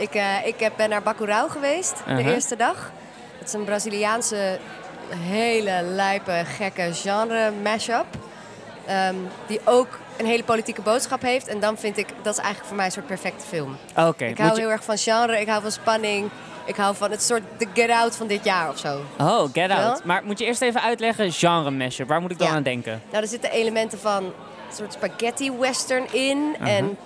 Ik, 0.00 0.14
eh, 0.14 0.46
ik 0.46 0.70
ben 0.76 0.88
naar 0.88 1.02
Bacurau 1.02 1.50
geweest 1.50 1.96
de 2.06 2.10
Uh-huh. 2.12 2.26
eerste 2.26 2.56
dag. 2.56 2.92
Het 3.38 3.48
is 3.48 3.54
een 3.54 3.64
Braziliaanse 3.64 4.58
hele 5.08 5.82
lijpe, 5.82 6.42
gekke 6.56 6.88
genre 6.94 7.50
mashup. 7.62 8.06
Ehm, 8.86 9.14
die 9.46 9.60
ook 9.64 9.98
een 10.16 10.26
hele 10.26 10.44
politieke 10.44 10.82
boodschap 10.82 11.22
heeft. 11.22 11.48
En 11.48 11.60
dan 11.60 11.78
vind 11.78 11.96
ik, 11.96 12.06
dat 12.22 12.32
is 12.32 12.38
eigenlijk 12.38 12.66
voor 12.66 12.76
mij 12.76 12.86
een 12.86 12.92
soort 12.92 13.06
perfecte 13.06 13.46
film. 13.46 13.76
Oké, 13.96 14.24
Ik 14.24 14.38
hou 14.38 14.54
je- 14.54 14.60
heel 14.60 14.70
erg 14.70 14.84
van 14.84 14.98
genre, 14.98 15.40
ik 15.40 15.48
hou 15.48 15.62
van 15.62 15.70
spanning. 15.70 16.30
Ik 16.64 16.76
hou 16.76 16.96
van 16.96 17.10
het 17.10 17.22
soort 17.22 17.42
The 17.56 17.66
Get 17.74 17.90
Out 17.90 18.16
van 18.16 18.26
dit 18.26 18.44
jaar 18.44 18.68
of 18.68 18.78
zo. 18.78 19.00
Oh, 19.18 19.42
Get 19.52 19.70
Ja. 19.70 19.84
Out. 19.88 20.04
Maar 20.04 20.22
moet 20.24 20.38
je 20.38 20.44
eerst 20.44 20.60
even 20.62 20.82
uitleggen, 20.82 21.32
genre 21.32 21.70
mashup, 21.70 22.08
waar 22.08 22.20
moet 22.20 22.30
ik 22.30 22.38
dan 22.38 22.46
Ja. 22.48 22.54
aan 22.54 22.62
denken? 22.62 23.02
Nou, 23.10 23.22
er 23.22 23.28
zitten 23.28 23.50
elementen 23.50 23.98
van 23.98 24.24
een 24.24 24.32
soort 24.76 24.92
spaghetti 24.92 25.52
western 25.58 26.12
in. 26.12 26.38
Uh-huh. 26.60 26.76
En 26.76 26.96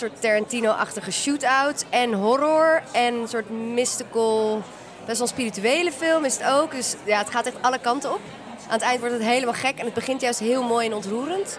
soort 0.00 0.20
Tarantino-achtige 0.20 1.12
shootout. 1.12 1.84
En 1.90 2.12
horror. 2.12 2.82
En 2.92 3.14
een 3.14 3.28
soort 3.28 3.50
mystical, 3.50 4.62
best 5.06 5.18
wel 5.18 5.26
spirituele 5.26 5.92
film 5.92 6.24
is 6.24 6.38
het 6.38 6.46
ook. 6.50 6.70
Dus 6.70 6.94
ja, 7.04 7.18
het 7.18 7.30
gaat 7.30 7.46
echt 7.46 7.56
alle 7.60 7.78
kanten 7.78 8.12
op. 8.12 8.20
Aan 8.66 8.72
het 8.72 8.82
eind 8.82 9.00
wordt 9.00 9.14
het 9.14 9.24
helemaal 9.24 9.54
gek. 9.54 9.78
En 9.78 9.84
het 9.84 9.94
begint 9.94 10.20
juist 10.20 10.38
heel 10.38 10.62
mooi 10.62 10.86
en 10.86 10.94
ontroerend. 10.94 11.58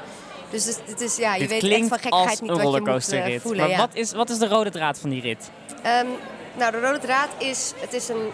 Dus 0.50 0.66
het, 0.66 0.82
het 0.86 1.02
is, 1.02 1.16
ja, 1.16 1.34
je 1.34 1.48
Dit 1.48 1.62
weet 1.62 1.72
echt 1.72 1.88
van 1.88 2.00
gekkigheid 2.00 2.30
als 2.30 2.42
niet 2.42 2.50
wat 2.50 2.74
je 2.74 2.92
moet 2.92 3.12
eh, 3.12 3.40
voelen. 3.40 3.62
maar 3.62 3.70
ja. 3.70 3.78
wat, 3.78 3.90
is, 3.94 4.12
wat 4.12 4.30
is 4.30 4.38
de 4.38 4.48
rode 4.48 4.70
draad 4.70 5.00
van 5.00 5.10
die 5.10 5.22
rit? 5.22 5.50
Ehm, 5.82 6.06
nou, 6.54 6.72
de 6.72 6.80
rode 6.80 7.00
draad 7.00 7.30
is, 7.38 7.74
het 7.78 7.94
is 7.94 8.08
een... 8.08 8.32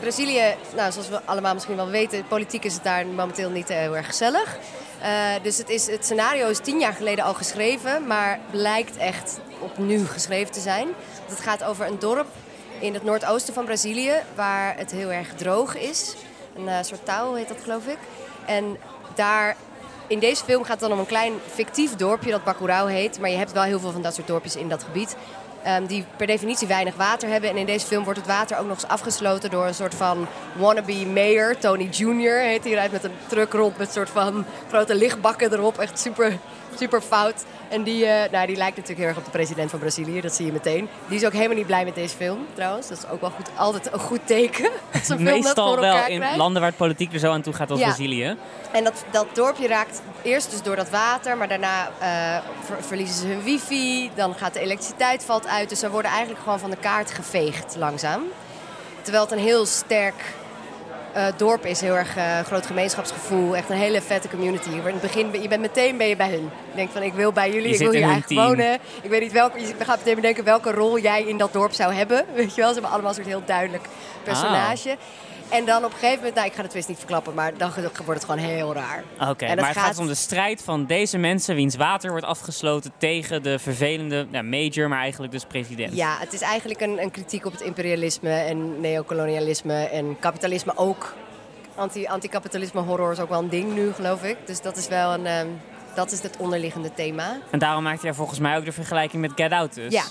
Brazilië, 0.00 0.54
nou, 0.76 0.92
zoals 0.92 1.08
we 1.08 1.20
allemaal 1.24 1.54
misschien 1.54 1.76
wel 1.76 1.88
weten, 1.88 2.24
politiek 2.28 2.64
is 2.64 2.74
het 2.74 2.84
daar 2.84 3.06
momenteel 3.06 3.50
niet 3.50 3.70
eh, 3.70 3.76
heel 3.76 3.96
erg 3.96 4.06
gezellig. 4.06 4.58
Eh, 5.00 5.42
dus 5.42 5.58
het, 5.58 5.68
is, 5.68 5.86
het 5.86 6.04
scenario 6.04 6.48
is 6.48 6.58
tien 6.58 6.78
jaar 6.78 6.92
geleden 6.92 7.24
al 7.24 7.34
geschreven, 7.34 8.06
maar 8.06 8.40
blijkt 8.50 8.96
echt 8.96 9.40
opnieuw 9.58 10.06
geschreven 10.06 10.52
te 10.52 10.60
zijn. 10.60 10.86
Want 11.18 11.30
het 11.30 11.40
gaat 11.40 11.64
over 11.64 11.86
een 11.86 11.98
dorp 11.98 12.26
in 12.78 12.94
het 12.94 13.04
noordoosten 13.04 13.54
van 13.54 13.64
Brazilië, 13.64 14.12
waar 14.34 14.76
het 14.76 14.90
heel 14.90 15.12
erg 15.12 15.34
droog 15.34 15.76
is. 15.76 16.14
Een 16.56 16.68
eh, 16.68 16.82
soort 16.82 17.04
touw 17.04 17.34
heet 17.34 17.48
dat, 17.48 17.62
geloof 17.62 17.86
ik. 17.86 17.98
En 18.46 18.76
daar 19.14 19.56
in 20.06 20.18
deze 20.18 20.44
film 20.44 20.62
gaat 20.62 20.80
het 20.80 20.80
dan 20.80 20.92
om 20.92 20.98
een 20.98 21.06
klein 21.06 21.32
fictief 21.52 21.96
dorpje 21.96 22.30
dat 22.30 22.44
Bacurau 22.44 22.90
heet. 22.90 23.20
Maar 23.20 23.30
je 23.30 23.36
hebt 23.36 23.52
wel 23.52 23.62
heel 23.62 23.80
veel 23.80 23.92
van 23.92 24.02
dat 24.02 24.14
soort 24.14 24.26
dorpjes 24.26 24.56
in 24.56 24.68
dat 24.68 24.82
gebied. 24.82 25.16
Ehm, 25.62 25.86
die 25.86 26.04
per 26.16 26.26
definitie 26.26 26.66
weinig 26.66 26.96
water 26.96 27.28
hebben. 27.28 27.50
En 27.50 27.56
in 27.56 27.66
deze 27.66 27.86
film 27.86 28.04
wordt 28.04 28.18
het 28.18 28.28
water 28.28 28.58
ook 28.58 28.66
nog 28.66 28.74
eens 28.74 28.86
afgesloten 28.86 29.50
door 29.50 29.66
een 29.66 29.74
soort 29.74 29.94
van 29.94 30.26
wannabe 30.52 31.06
mayor. 31.06 31.58
Tony 31.58 31.88
Jr. 31.90 32.38
heet 32.38 32.64
hij. 32.64 32.72
rijdt 32.72 32.92
met 32.92 33.04
een 33.04 33.12
truck 33.26 33.52
rond 33.52 33.78
met 33.78 33.86
een 33.86 33.92
soort 33.92 34.10
van 34.10 34.44
grote 34.68 34.94
lichtbakken 34.94 35.52
erop. 35.52 35.78
Echt 35.78 35.98
super, 35.98 36.38
super 36.78 37.00
fout. 37.00 37.44
En 37.70 37.82
die, 37.82 38.06
eh, 38.06 38.30
nou, 38.30 38.46
die 38.46 38.56
lijkt 38.56 38.76
natuurlijk 38.76 38.98
heel 38.98 39.08
erg 39.08 39.16
op 39.18 39.24
de 39.24 39.30
president 39.30 39.70
van 39.70 39.78
Brazilië. 39.78 40.20
Dat 40.20 40.34
zie 40.34 40.46
je 40.46 40.52
meteen. 40.52 40.88
Die 41.08 41.18
is 41.18 41.24
ook 41.24 41.32
helemaal 41.32 41.56
niet 41.56 41.66
blij 41.66 41.84
met 41.84 41.94
deze 41.94 42.16
film 42.16 42.46
trouwens. 42.54 42.88
Dat 42.88 42.98
is 42.98 43.08
ook 43.08 43.20
wel 43.20 43.30
goed, 43.30 43.48
altijd 43.56 43.92
een 43.92 43.98
goed 43.98 44.20
teken. 44.26 44.70
Als 44.92 45.08
een 45.08 45.16
film 45.16 45.24
dat 45.24 45.34
Meestal 45.34 45.68
voor 45.72 45.80
wel 45.80 46.06
in 46.06 46.18
krijgt. 46.18 46.36
landen 46.36 46.60
waar 46.60 46.70
het 46.70 46.78
politiek 46.78 47.12
er 47.12 47.18
zo 47.18 47.32
aan 47.32 47.42
toe 47.42 47.52
gaat 47.52 47.70
als 47.70 47.80
Ja. 47.80 47.86
Brazilië. 47.86 48.36
En 48.72 48.84
dat, 48.84 49.04
dat 49.10 49.26
dorpje 49.32 49.66
raakt 49.68 50.02
eerst 50.22 50.50
dus 50.50 50.62
door 50.62 50.76
dat 50.76 50.90
water, 50.90 51.36
maar 51.36 51.48
daarna 51.48 51.90
eh, 51.98 52.42
ver- 52.64 52.82
verliezen 52.84 53.16
ze 53.16 53.26
hun 53.26 53.42
wifi. 53.42 54.10
Dan 54.14 54.34
gaat 54.34 54.54
de 54.54 54.60
elektriciteit 54.60 55.24
valt 55.24 55.46
uit. 55.46 55.68
Dus 55.68 55.78
ze 55.78 55.90
worden 55.90 56.10
eigenlijk 56.10 56.42
gewoon 56.42 56.58
van 56.58 56.70
de 56.70 56.76
kaart 56.76 57.10
geveegd 57.10 57.76
langzaam. 57.78 58.22
Terwijl 59.02 59.24
het 59.24 59.32
een 59.32 59.38
heel 59.38 59.66
sterk 59.66 60.14
eh, 61.12 61.26
dorp 61.36 61.64
is, 61.66 61.80
heel 61.80 61.96
erg 61.96 62.16
eh, 62.16 62.38
groot 62.40 62.66
gemeenschapsgevoel. 62.66 63.56
Echt 63.56 63.70
een 63.70 63.76
hele 63.76 64.02
vette 64.02 64.28
community. 64.28 64.68
In 64.68 64.84
het 64.84 65.00
begin, 65.00 65.42
je 65.42 65.48
bent 65.48 65.60
meteen 65.60 65.96
ben 65.96 66.06
je 66.06 66.16
bij 66.16 66.30
hun. 66.30 66.42
Je 66.70 66.76
denkt 66.76 66.92
van 66.92 67.02
ik 67.02 67.12
wil 67.12 67.32
bij 67.32 67.50
jullie, 67.52 67.68
Je 67.68 67.74
ik 67.74 67.78
wil 67.80 67.90
hier 67.90 68.02
eigenlijk 68.02 68.26
team. 68.26 68.46
wonen. 68.46 68.78
Ik 69.02 69.10
weet 69.10 69.20
niet 69.20 69.32
welke, 69.32 69.60
je 69.60 69.74
gaat 69.78 69.98
meteen 69.98 70.14
bedenken 70.14 70.44
welke 70.44 70.70
rol 70.70 70.98
jij 70.98 71.22
in 71.22 71.36
dat 71.38 71.52
dorp 71.52 71.72
zou 71.72 71.92
hebben. 71.94 72.24
Weet 72.34 72.54
je 72.54 72.60
wel, 72.60 72.68
ze 72.68 72.72
hebben 72.74 72.90
allemaal 72.90 73.08
een 73.10 73.16
soort 73.16 73.26
heel 73.26 73.42
duidelijk 73.44 73.84
personage. 74.24 74.96
En 75.50 75.64
dan 75.64 75.84
op 75.84 75.92
een 75.92 75.98
gegeven 75.98 76.16
moment, 76.16 76.34
nou 76.34 76.46
ik 76.46 76.52
ga 76.54 76.62
de 76.62 76.68
twist 76.68 76.88
niet 76.88 76.98
verklappen, 76.98 77.34
maar 77.34 77.56
dan 77.56 77.72
wordt 78.04 78.20
het 78.20 78.24
gewoon 78.30 78.44
heel 78.46 78.74
raar. 78.74 79.04
Oké, 79.30 79.46
maar 79.54 79.66
het 79.68 79.78
gaat 79.78 79.98
om 79.98 80.06
de 80.06 80.14
strijd 80.14 80.62
van 80.62 80.86
deze 80.86 81.18
mensen 81.18 81.54
wiens 81.54 81.76
water 81.76 82.10
wordt 82.10 82.26
afgesloten 82.26 82.92
tegen 82.98 83.42
de 83.42 83.58
vervelende 83.58 84.26
ja, 84.30 84.42
major, 84.42 84.88
maar 84.88 85.00
eigenlijk 85.00 85.32
dus 85.32 85.44
president. 85.44 85.94
Ja, 85.96 86.16
het 86.18 86.32
is 86.32 86.40
eigenlijk 86.40 86.80
een, 86.80 87.02
een 87.02 87.10
kritiek 87.10 87.46
op 87.46 87.52
het 87.52 87.60
imperialisme 87.60 88.30
en 88.32 88.80
neocolonialisme 88.80 89.74
en 89.74 90.16
kapitalisme 90.18 90.72
ook. 90.76 91.14
Anti- 91.74 92.06
Anti-kapitalisme 92.06 92.80
horror 92.80 93.12
is 93.12 93.20
ook 93.20 93.28
wel 93.28 93.38
een 93.38 93.48
ding 93.48 93.74
nu, 93.74 93.92
geloof 93.92 94.22
ik. 94.24 94.36
Dus 94.46 94.60
dat 94.60 94.76
is 94.76 94.88
wel 94.88 95.12
een, 95.12 95.26
ehm, 95.26 95.46
dat 95.94 96.12
is 96.12 96.22
het 96.22 96.36
onderliggende 96.36 96.94
thema. 96.94 97.36
En 97.50 97.58
daarom 97.58 97.82
maakte 97.82 98.06
hij 98.06 98.14
volgens 98.14 98.38
mij 98.38 98.56
ook 98.56 98.64
de 98.64 98.72
vergelijking 98.72 99.22
met 99.22 99.32
Get 99.34 99.52
Out 99.52 99.74
dus. 99.74 99.92
Ja. 99.92 100.02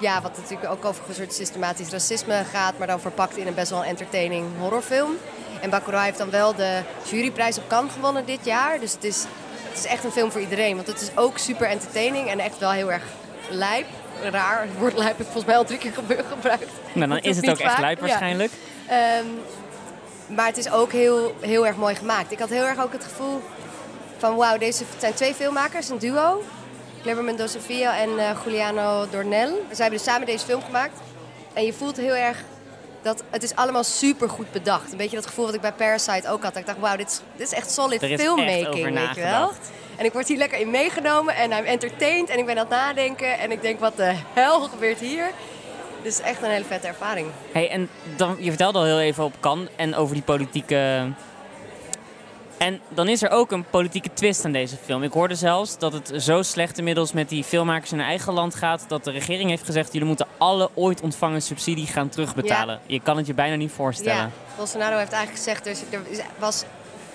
Ja, 0.00 0.20
wat 0.22 0.36
natuurlijk 0.36 0.70
ook 0.70 0.84
over 0.84 1.02
een 1.08 1.14
soort 1.14 1.34
systematisch 1.34 1.88
racisme 1.90 2.42
gaat, 2.52 2.78
maar 2.78 2.86
dan 2.86 3.00
verpakt 3.00 3.36
in 3.36 3.46
een 3.46 3.54
best 3.54 3.70
wel 3.70 3.84
entertaining 3.84 4.46
horrorfilm. 4.58 5.16
En 5.60 5.70
Bacurau 5.70 6.04
heeft 6.04 6.18
dan 6.18 6.30
wel 6.30 6.54
de 6.54 6.80
juryprijs 7.10 7.58
op 7.58 7.68
Cannes 7.68 7.92
gewonnen 7.92 8.24
dit 8.26 8.44
jaar. 8.44 8.80
Dus 8.80 8.92
het 8.92 9.04
is, 9.04 9.24
het 9.68 9.78
is 9.78 9.86
echt 9.86 10.04
een 10.04 10.10
film 10.12 10.30
voor 10.32 10.40
iedereen. 10.40 10.74
Want 10.74 10.86
het 10.86 11.00
is 11.00 11.10
ook 11.14 11.38
super 11.38 11.66
entertaining 11.68 12.28
en 12.30 12.38
echt 12.38 12.58
wel 12.58 12.70
heel 12.70 12.92
erg 12.92 13.02
lijp. 13.50 13.86
Raar, 14.22 14.60
het 14.62 14.78
woord 14.78 14.96
lijp 14.96 15.08
heb 15.08 15.18
ik 15.18 15.24
volgens 15.24 15.44
mij 15.44 15.56
al 15.56 15.64
drie 15.64 15.78
keer 15.78 15.92
gebruikt. 16.30 16.70
Nou, 16.92 17.08
dan 17.08 17.18
is 17.18 17.36
het 17.36 17.50
ook 17.50 17.58
echt 17.58 17.78
lijp 17.78 17.98
Ja. 18.00 18.06
waarschijnlijk. 18.06 18.52
Ehm, 18.88 19.24
maar 20.26 20.46
het 20.46 20.56
is 20.56 20.70
ook 20.70 20.92
heel, 20.92 21.34
heel 21.40 21.66
erg 21.66 21.76
mooi 21.76 21.94
gemaakt. 21.94 22.32
Ik 22.32 22.38
had 22.38 22.48
heel 22.48 22.64
erg 22.64 22.82
ook 22.82 22.92
het 22.92 23.04
gevoel 23.04 23.40
van 24.18 24.36
wauw, 24.36 24.58
deze 24.58 24.84
zijn 24.98 25.14
twee 25.14 25.34
filmmakers, 25.34 25.88
een 25.88 25.98
duo. 25.98 26.42
Cleber 27.06 27.24
Mendoza 27.24 27.60
Filho 27.60 27.90
en 27.90 28.18
eh 28.18 28.30
Juliano 28.44 29.06
Dornel. 29.10 29.48
Zij 29.48 29.76
hebben 29.76 29.98
dus 29.98 30.02
samen 30.02 30.26
deze 30.26 30.44
film 30.44 30.62
gemaakt. 30.62 31.00
En 31.52 31.64
je 31.64 31.72
voelt 31.72 31.96
heel 31.96 32.14
erg 32.14 32.42
dat 33.02 33.22
het 33.30 33.42
is 33.42 33.54
allemaal 33.54 33.84
super 33.84 34.28
goed 34.30 34.52
bedacht. 34.52 34.92
Een 34.92 34.96
beetje 34.96 35.16
dat 35.16 35.26
gevoel 35.26 35.44
wat 35.44 35.54
ik 35.54 35.60
bij 35.60 35.72
Parasite 35.72 36.28
ook 36.28 36.42
had. 36.42 36.56
Ik 36.56 36.66
dacht, 36.66 36.78
wauw, 36.78 36.96
dit 36.96 37.08
is, 37.08 37.20
dit 37.36 37.46
is 37.46 37.52
echt 37.52 37.70
solid 37.70 38.02
Er 38.02 38.10
is 38.10 38.12
echt 38.12 38.22
filmmaking, 38.22 38.66
over 38.66 38.92
weet 38.92 39.14
je 39.14 39.20
wel. 39.20 39.52
En 39.96 40.04
ik 40.04 40.12
word 40.12 40.28
hier 40.28 40.36
lekker 40.36 40.58
in 40.58 40.70
meegenomen 40.70 41.34
en 41.34 41.50
I'm 41.50 41.64
entertained. 41.64 42.28
En 42.28 42.38
ik 42.38 42.46
ben 42.46 42.58
aan 42.58 42.66
het 42.66 42.70
nadenken 42.70 43.38
en 43.38 43.50
ik 43.50 43.62
denk, 43.62 43.80
wat 43.80 43.96
de 43.96 44.12
hel 44.32 44.60
gebeurt 44.60 44.98
hier? 44.98 45.30
Dus 46.02 46.20
echt 46.20 46.42
een 46.42 46.50
hele 46.50 46.64
vette 46.64 46.86
ervaring. 46.86 47.26
Hey, 47.52 47.70
en 47.70 47.88
dan, 48.16 48.36
je 48.38 48.48
vertelde 48.48 48.78
al 48.78 48.84
heel 48.84 49.00
even 49.00 49.24
op 49.24 49.32
Kan 49.40 49.68
en 49.76 49.94
over 49.94 50.14
die 50.14 50.24
politieke... 50.24 51.08
En 52.58 52.80
dan 52.88 53.08
is 53.08 53.22
er 53.22 53.30
ook 53.30 53.50
een 53.52 53.64
politieke 53.70 54.12
twist 54.12 54.44
aan 54.44 54.52
deze 54.52 54.76
film. 54.84 55.02
Ik 55.02 55.12
hoorde 55.12 55.34
zelfs 55.34 55.78
dat 55.78 55.92
het 55.92 56.12
zo 56.16 56.42
slecht 56.42 56.78
inmiddels 56.78 57.12
met 57.12 57.28
die 57.28 57.44
filmmakers 57.44 57.92
in 57.92 57.98
hun 57.98 58.06
eigen 58.06 58.32
land 58.32 58.54
gaat... 58.54 58.84
dat 58.88 59.04
de 59.04 59.10
regering 59.10 59.50
heeft 59.50 59.64
gezegd, 59.64 59.92
jullie 59.92 60.08
moeten 60.08 60.26
alle 60.38 60.70
ooit 60.74 61.00
ontvangen 61.00 61.42
subsidie 61.42 61.86
gaan 61.86 62.08
terugbetalen. 62.08 62.80
Je 62.86 63.00
kan 63.00 63.16
het 63.16 63.26
je 63.26 63.34
bijna 63.34 63.56
niet 63.56 63.72
voorstellen. 63.72 64.16
Ja, 64.16 64.30
Bolsonaro 64.56 64.96
heeft 64.96 65.12
eigenlijk 65.12 65.44
gezegd, 65.44 65.64
dus 65.64 65.80
er 65.90 66.02
was 66.38 66.64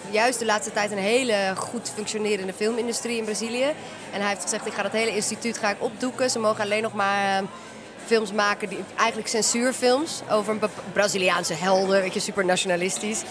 juist 0.10 0.40
de 0.40 0.46
laatste 0.46 0.74
tijd 0.74 0.92
een 0.92 0.98
hele 0.98 1.54
goed 1.56 1.92
functionerende 1.96 2.54
filmindustrie 2.54 3.18
in 3.18 3.24
Brazilië. 3.24 3.74
En 4.14 4.20
hij 4.20 4.30
heeft 4.30 4.42
gezegd, 4.42 4.66
ik 4.66 4.74
ga 4.74 4.84
dat 4.84 4.92
hele 4.92 5.16
instituut 5.16 5.58
ga 5.58 5.70
ik 5.70 5.84
opdoeken. 5.84 6.30
Ze 6.30 6.40
mogen 6.40 6.64
alleen 6.64 6.82
nog 6.82 6.94
maar 6.94 7.38
eh, 7.38 7.48
films 8.06 8.32
maken, 8.32 8.70
die, 8.70 8.80
eigenlijk 8.98 9.30
censuurfilms, 9.30 10.22
over 10.30 10.54
een 10.54 10.70
Braziliaanse 10.94 11.54
helden, 11.54 12.02
weet 12.02 12.14
je, 12.14 12.20
super 12.20 12.46
nationalistisch. 12.46 13.22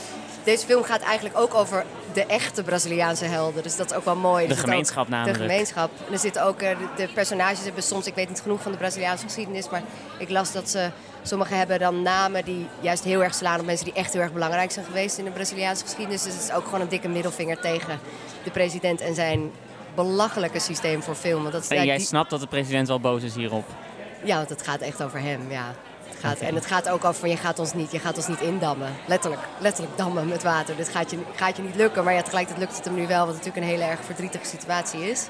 Deze 0.45 0.67
film 0.67 0.83
gaat 0.83 1.01
eigenlijk 1.01 1.39
ook 1.39 1.55
over 1.55 1.85
de 2.15 2.27
echte 2.27 2.63
Braziliaanse 2.63 3.25
helden. 3.25 3.63
Dus 3.63 3.77
dat 3.77 3.91
is 3.91 3.97
ook 3.97 4.05
wel 4.05 4.17
mooi. 4.17 4.47
De 4.47 4.53
ook- 4.53 4.59
gemeenschap 4.59 5.09
namelijk. 5.09 5.39
De 5.39 5.45
gemeenschap. 5.45 5.91
En 6.07 6.13
er 6.13 6.19
zitten 6.19 6.45
ook, 6.45 6.61
eh, 6.61 6.79
de, 6.79 6.87
de 7.07 7.13
personages 7.15 7.65
hebben 7.65 7.83
soms, 7.83 8.07
ik 8.07 8.15
weet 8.15 8.29
niet 8.29 8.41
genoeg 8.41 8.63
van 8.63 8.73
de 8.73 8.79
Braziliaanse 8.79 9.25
geschiedenis, 9.25 9.69
maar 9.71 9.83
ik 10.19 10.31
las 10.31 10.53
dat 10.53 10.69
ze, 10.71 10.91
sommigen 11.23 11.59
hebben 11.59 11.79
dan 11.79 12.03
namen 12.03 12.45
die 12.45 12.67
juist 12.81 13.05
heel 13.05 13.23
erg 13.23 13.35
slaan 13.35 13.61
op 13.61 13.67
mensen 13.67 13.85
die 13.85 13.95
echt 13.95 14.13
heel 14.13 14.23
erg 14.23 14.33
belangrijk 14.33 14.71
zijn 14.71 14.85
geweest 14.87 15.19
in 15.19 15.25
de 15.25 15.31
Braziliaanse 15.31 15.85
geschiedenis. 15.85 16.23
Dus 16.23 16.33
het 16.35 16.43
is 16.43 16.53
ook 16.53 16.65
gewoon 16.65 16.81
een 16.81 16.89
dikke 16.89 17.09
middelvinger 17.09 17.61
tegen 17.61 18.01
de 18.45 18.51
president 18.51 19.01
en 19.01 19.15
zijn 19.15 19.51
belachelijke 19.95 20.59
systeem 20.59 21.03
voor 21.03 21.15
film. 21.15 21.41
Want 21.41 21.53
dat 21.53 21.63
is, 21.63 21.69
En 21.69 21.77
ja, 21.77 21.83
jij 21.85 21.97
die- 21.97 22.07
snapt 22.07 22.31
dat 22.31 22.41
de 22.41 22.47
president 22.47 22.89
wel 22.89 23.01
boos 23.01 23.23
is 23.23 23.35
hierop. 23.35 23.65
ja, 24.25 24.37
want 24.37 24.49
het 24.49 24.63
gaat 24.63 24.81
echt 24.81 25.03
over 25.03 25.21
hem, 25.21 25.51
ja. 25.51 25.75
Gaat. 26.21 26.39
En 26.39 26.55
het 26.55 26.67
gaat 26.67 26.89
ook 26.89 27.05
over 27.05 27.29
je 27.29 27.37
gaat 27.37 27.59
ons 27.59 27.73
niet, 27.73 27.93
je 27.93 27.99
gaat 27.99 28.17
ons 28.17 28.27
niet 28.27 28.41
indammen. 28.41 28.93
Letterlijk, 29.07 29.43
letterlijk 29.59 29.97
dammen 29.97 30.29
met 30.29 30.43
water. 30.43 30.77
Dit 30.77 30.89
gaat 30.89 31.11
je, 31.11 31.19
gaat 31.35 31.57
je 31.57 31.63
niet 31.63 31.75
lukken. 31.75 32.05
Maar 32.05 32.15
ja, 32.15 32.23
tegelijkertijd 32.23 32.65
lukt 32.65 32.77
het 32.77 32.85
hem 32.85 32.95
nu 32.95 33.07
wel, 33.07 33.27
wat 33.27 33.35
natuurlijk 33.35 33.65
een 33.65 33.71
hele 33.71 33.85
erg 33.85 34.05
verdrietige 34.05 34.45
situatie 34.45 35.11
is. 35.11 35.29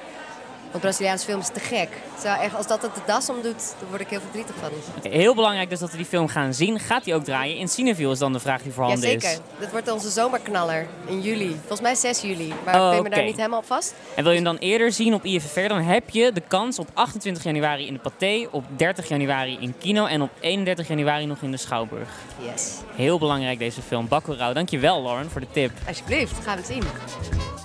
Want 0.70 0.82
Braziliaanse 0.82 1.24
film 1.24 1.40
is 1.40 1.48
te 1.52 1.60
gek. 1.60 1.88
Zou 2.22 2.40
echt, 2.40 2.54
als 2.56 2.66
dat 2.66 2.82
het 2.82 2.94
de 2.94 3.00
das 3.06 3.28
omdoet, 3.28 3.74
dan 3.78 3.88
word 3.88 4.00
ik 4.00 4.08
heel 4.08 4.20
verdrietig 4.20 4.54
van. 4.60 4.70
Heel 5.12 5.34
belangrijk 5.34 5.70
dus 5.70 5.78
dat 5.78 5.90
we 5.90 5.96
die 5.96 6.06
film 6.06 6.28
gaan 6.28 6.54
zien. 6.54 6.78
Gaat 6.78 7.04
die 7.04 7.14
ook 7.14 7.24
draaien? 7.24 7.56
In 7.56 7.68
Cineville 7.68 8.12
is 8.12 8.18
dan 8.18 8.32
de 8.32 8.40
vraag 8.40 8.62
die 8.62 8.72
voorhanden 8.72 9.10
Jazeker. 9.10 9.30
is. 9.30 9.38
Dit 9.58 9.70
wordt 9.70 9.90
onze 9.90 10.10
zomerknaller 10.10 10.86
in 11.06 11.20
juli. 11.20 11.56
Volgens 11.58 11.80
mij 11.80 11.94
6 11.94 12.20
juli. 12.20 12.52
Maar 12.64 12.80
Oh, 12.80 12.86
ik 12.86 12.92
ben 12.92 13.02
me 13.02 13.08
daar 13.08 13.18
oké. 13.18 13.28
niet 13.28 13.36
helemaal 13.36 13.58
op 13.58 13.66
vast. 13.66 13.94
En 14.14 14.22
wil 14.22 14.32
je 14.32 14.38
hem 14.38 14.46
dan 14.46 14.56
eerder 14.56 14.92
zien 14.92 15.14
op 15.14 15.24
IFFR, 15.24 15.68
dan 15.68 15.80
heb 15.82 16.10
je 16.10 16.32
de 16.32 16.42
kans 16.48 16.78
op 16.78 16.88
28 16.94 17.42
januari 17.44 17.86
in 17.86 17.92
de 17.92 18.00
Pathé, 18.00 18.46
op 18.50 18.64
30 18.76 19.08
januari 19.08 19.56
in 19.60 19.74
Kino 19.78 20.06
en 20.06 20.22
op 20.22 20.30
31 20.40 20.88
januari 20.88 21.26
nog 21.26 21.38
in 21.42 21.50
de 21.50 21.56
Schouwburg. 21.56 22.08
Yes. 22.52 22.72
Heel 22.94 23.18
belangrijk 23.18 23.58
deze 23.58 23.82
film. 23.82 24.08
Bacurau. 24.08 24.54
Dankjewel 24.54 25.02
Lauren 25.02 25.30
voor 25.30 25.40
de 25.40 25.46
tip. 25.52 25.70
Alsjeblieft, 25.88 26.34
gaan 26.44 26.56
we 26.56 26.62
het 26.62 26.66
zien. 26.66 27.59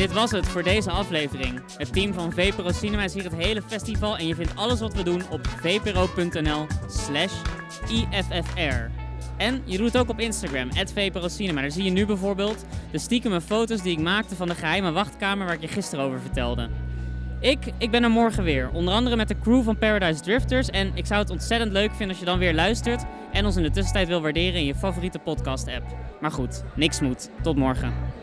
Dit 0.00 0.12
was 0.12 0.30
het 0.30 0.46
voor 0.46 0.62
deze 0.62 0.90
aflevering. 0.90 1.60
Het 1.76 1.92
team 1.92 2.14
van 2.14 2.32
VPRO 2.32 2.72
Cinema 2.72 3.02
is 3.02 3.14
hier 3.14 3.24
het 3.24 3.34
hele 3.34 3.62
festival 3.62 4.16
en 4.16 4.26
je 4.26 4.34
vindt 4.34 4.56
alles 4.56 4.80
wat 4.80 4.94
we 4.94 5.02
doen 5.02 5.22
op 5.30 5.46
vpro.nl 5.46 6.66
slash 6.88 7.32
IFFR. 7.88 8.90
En 9.36 9.62
je 9.64 9.76
doet 9.76 9.92
het 9.92 10.02
ook 10.02 10.08
op 10.08 10.20
Instagram, 10.20 10.68
VPRO 10.72 11.28
Cinema. 11.28 11.60
Daar 11.60 11.70
zie 11.70 11.84
je 11.84 11.90
nu 11.90 12.06
bijvoorbeeld 12.06 12.64
de 12.90 12.98
stiekeme 12.98 13.40
foto's 13.40 13.82
die 13.82 13.92
ik 13.92 14.00
maakte 14.00 14.36
van 14.36 14.48
de 14.48 14.54
geheime 14.54 14.92
wachtkamer 14.92 15.46
waar 15.46 15.54
ik 15.54 15.60
je 15.60 15.68
gisteren 15.68 16.04
over 16.04 16.20
vertelde. 16.20 16.68
Ik, 17.40 17.58
ik 17.78 17.90
ben 17.90 18.02
er 18.02 18.10
morgen 18.10 18.44
weer, 18.44 18.70
onder 18.70 18.94
andere 18.94 19.16
met 19.16 19.28
de 19.28 19.38
crew 19.38 19.62
van 19.62 19.78
Paradise 19.78 20.20
Drifters. 20.20 20.70
En 20.70 20.90
ik 20.94 21.06
zou 21.06 21.20
het 21.20 21.30
ontzettend 21.30 21.72
leuk 21.72 21.90
vinden 21.90 22.08
als 22.08 22.18
je 22.18 22.24
dan 22.24 22.38
weer 22.38 22.54
luistert 22.54 23.04
en 23.32 23.44
ons 23.44 23.56
in 23.56 23.62
de 23.62 23.70
tussentijd 23.70 24.08
wil 24.08 24.20
waarderen 24.20 24.60
in 24.60 24.66
je 24.66 24.74
favoriete 24.74 25.18
podcast 25.18 25.68
app. 25.68 25.96
Maar 26.20 26.32
goed, 26.32 26.64
niks 26.74 27.00
moet. 27.00 27.30
Tot 27.42 27.56
morgen. 27.56 28.19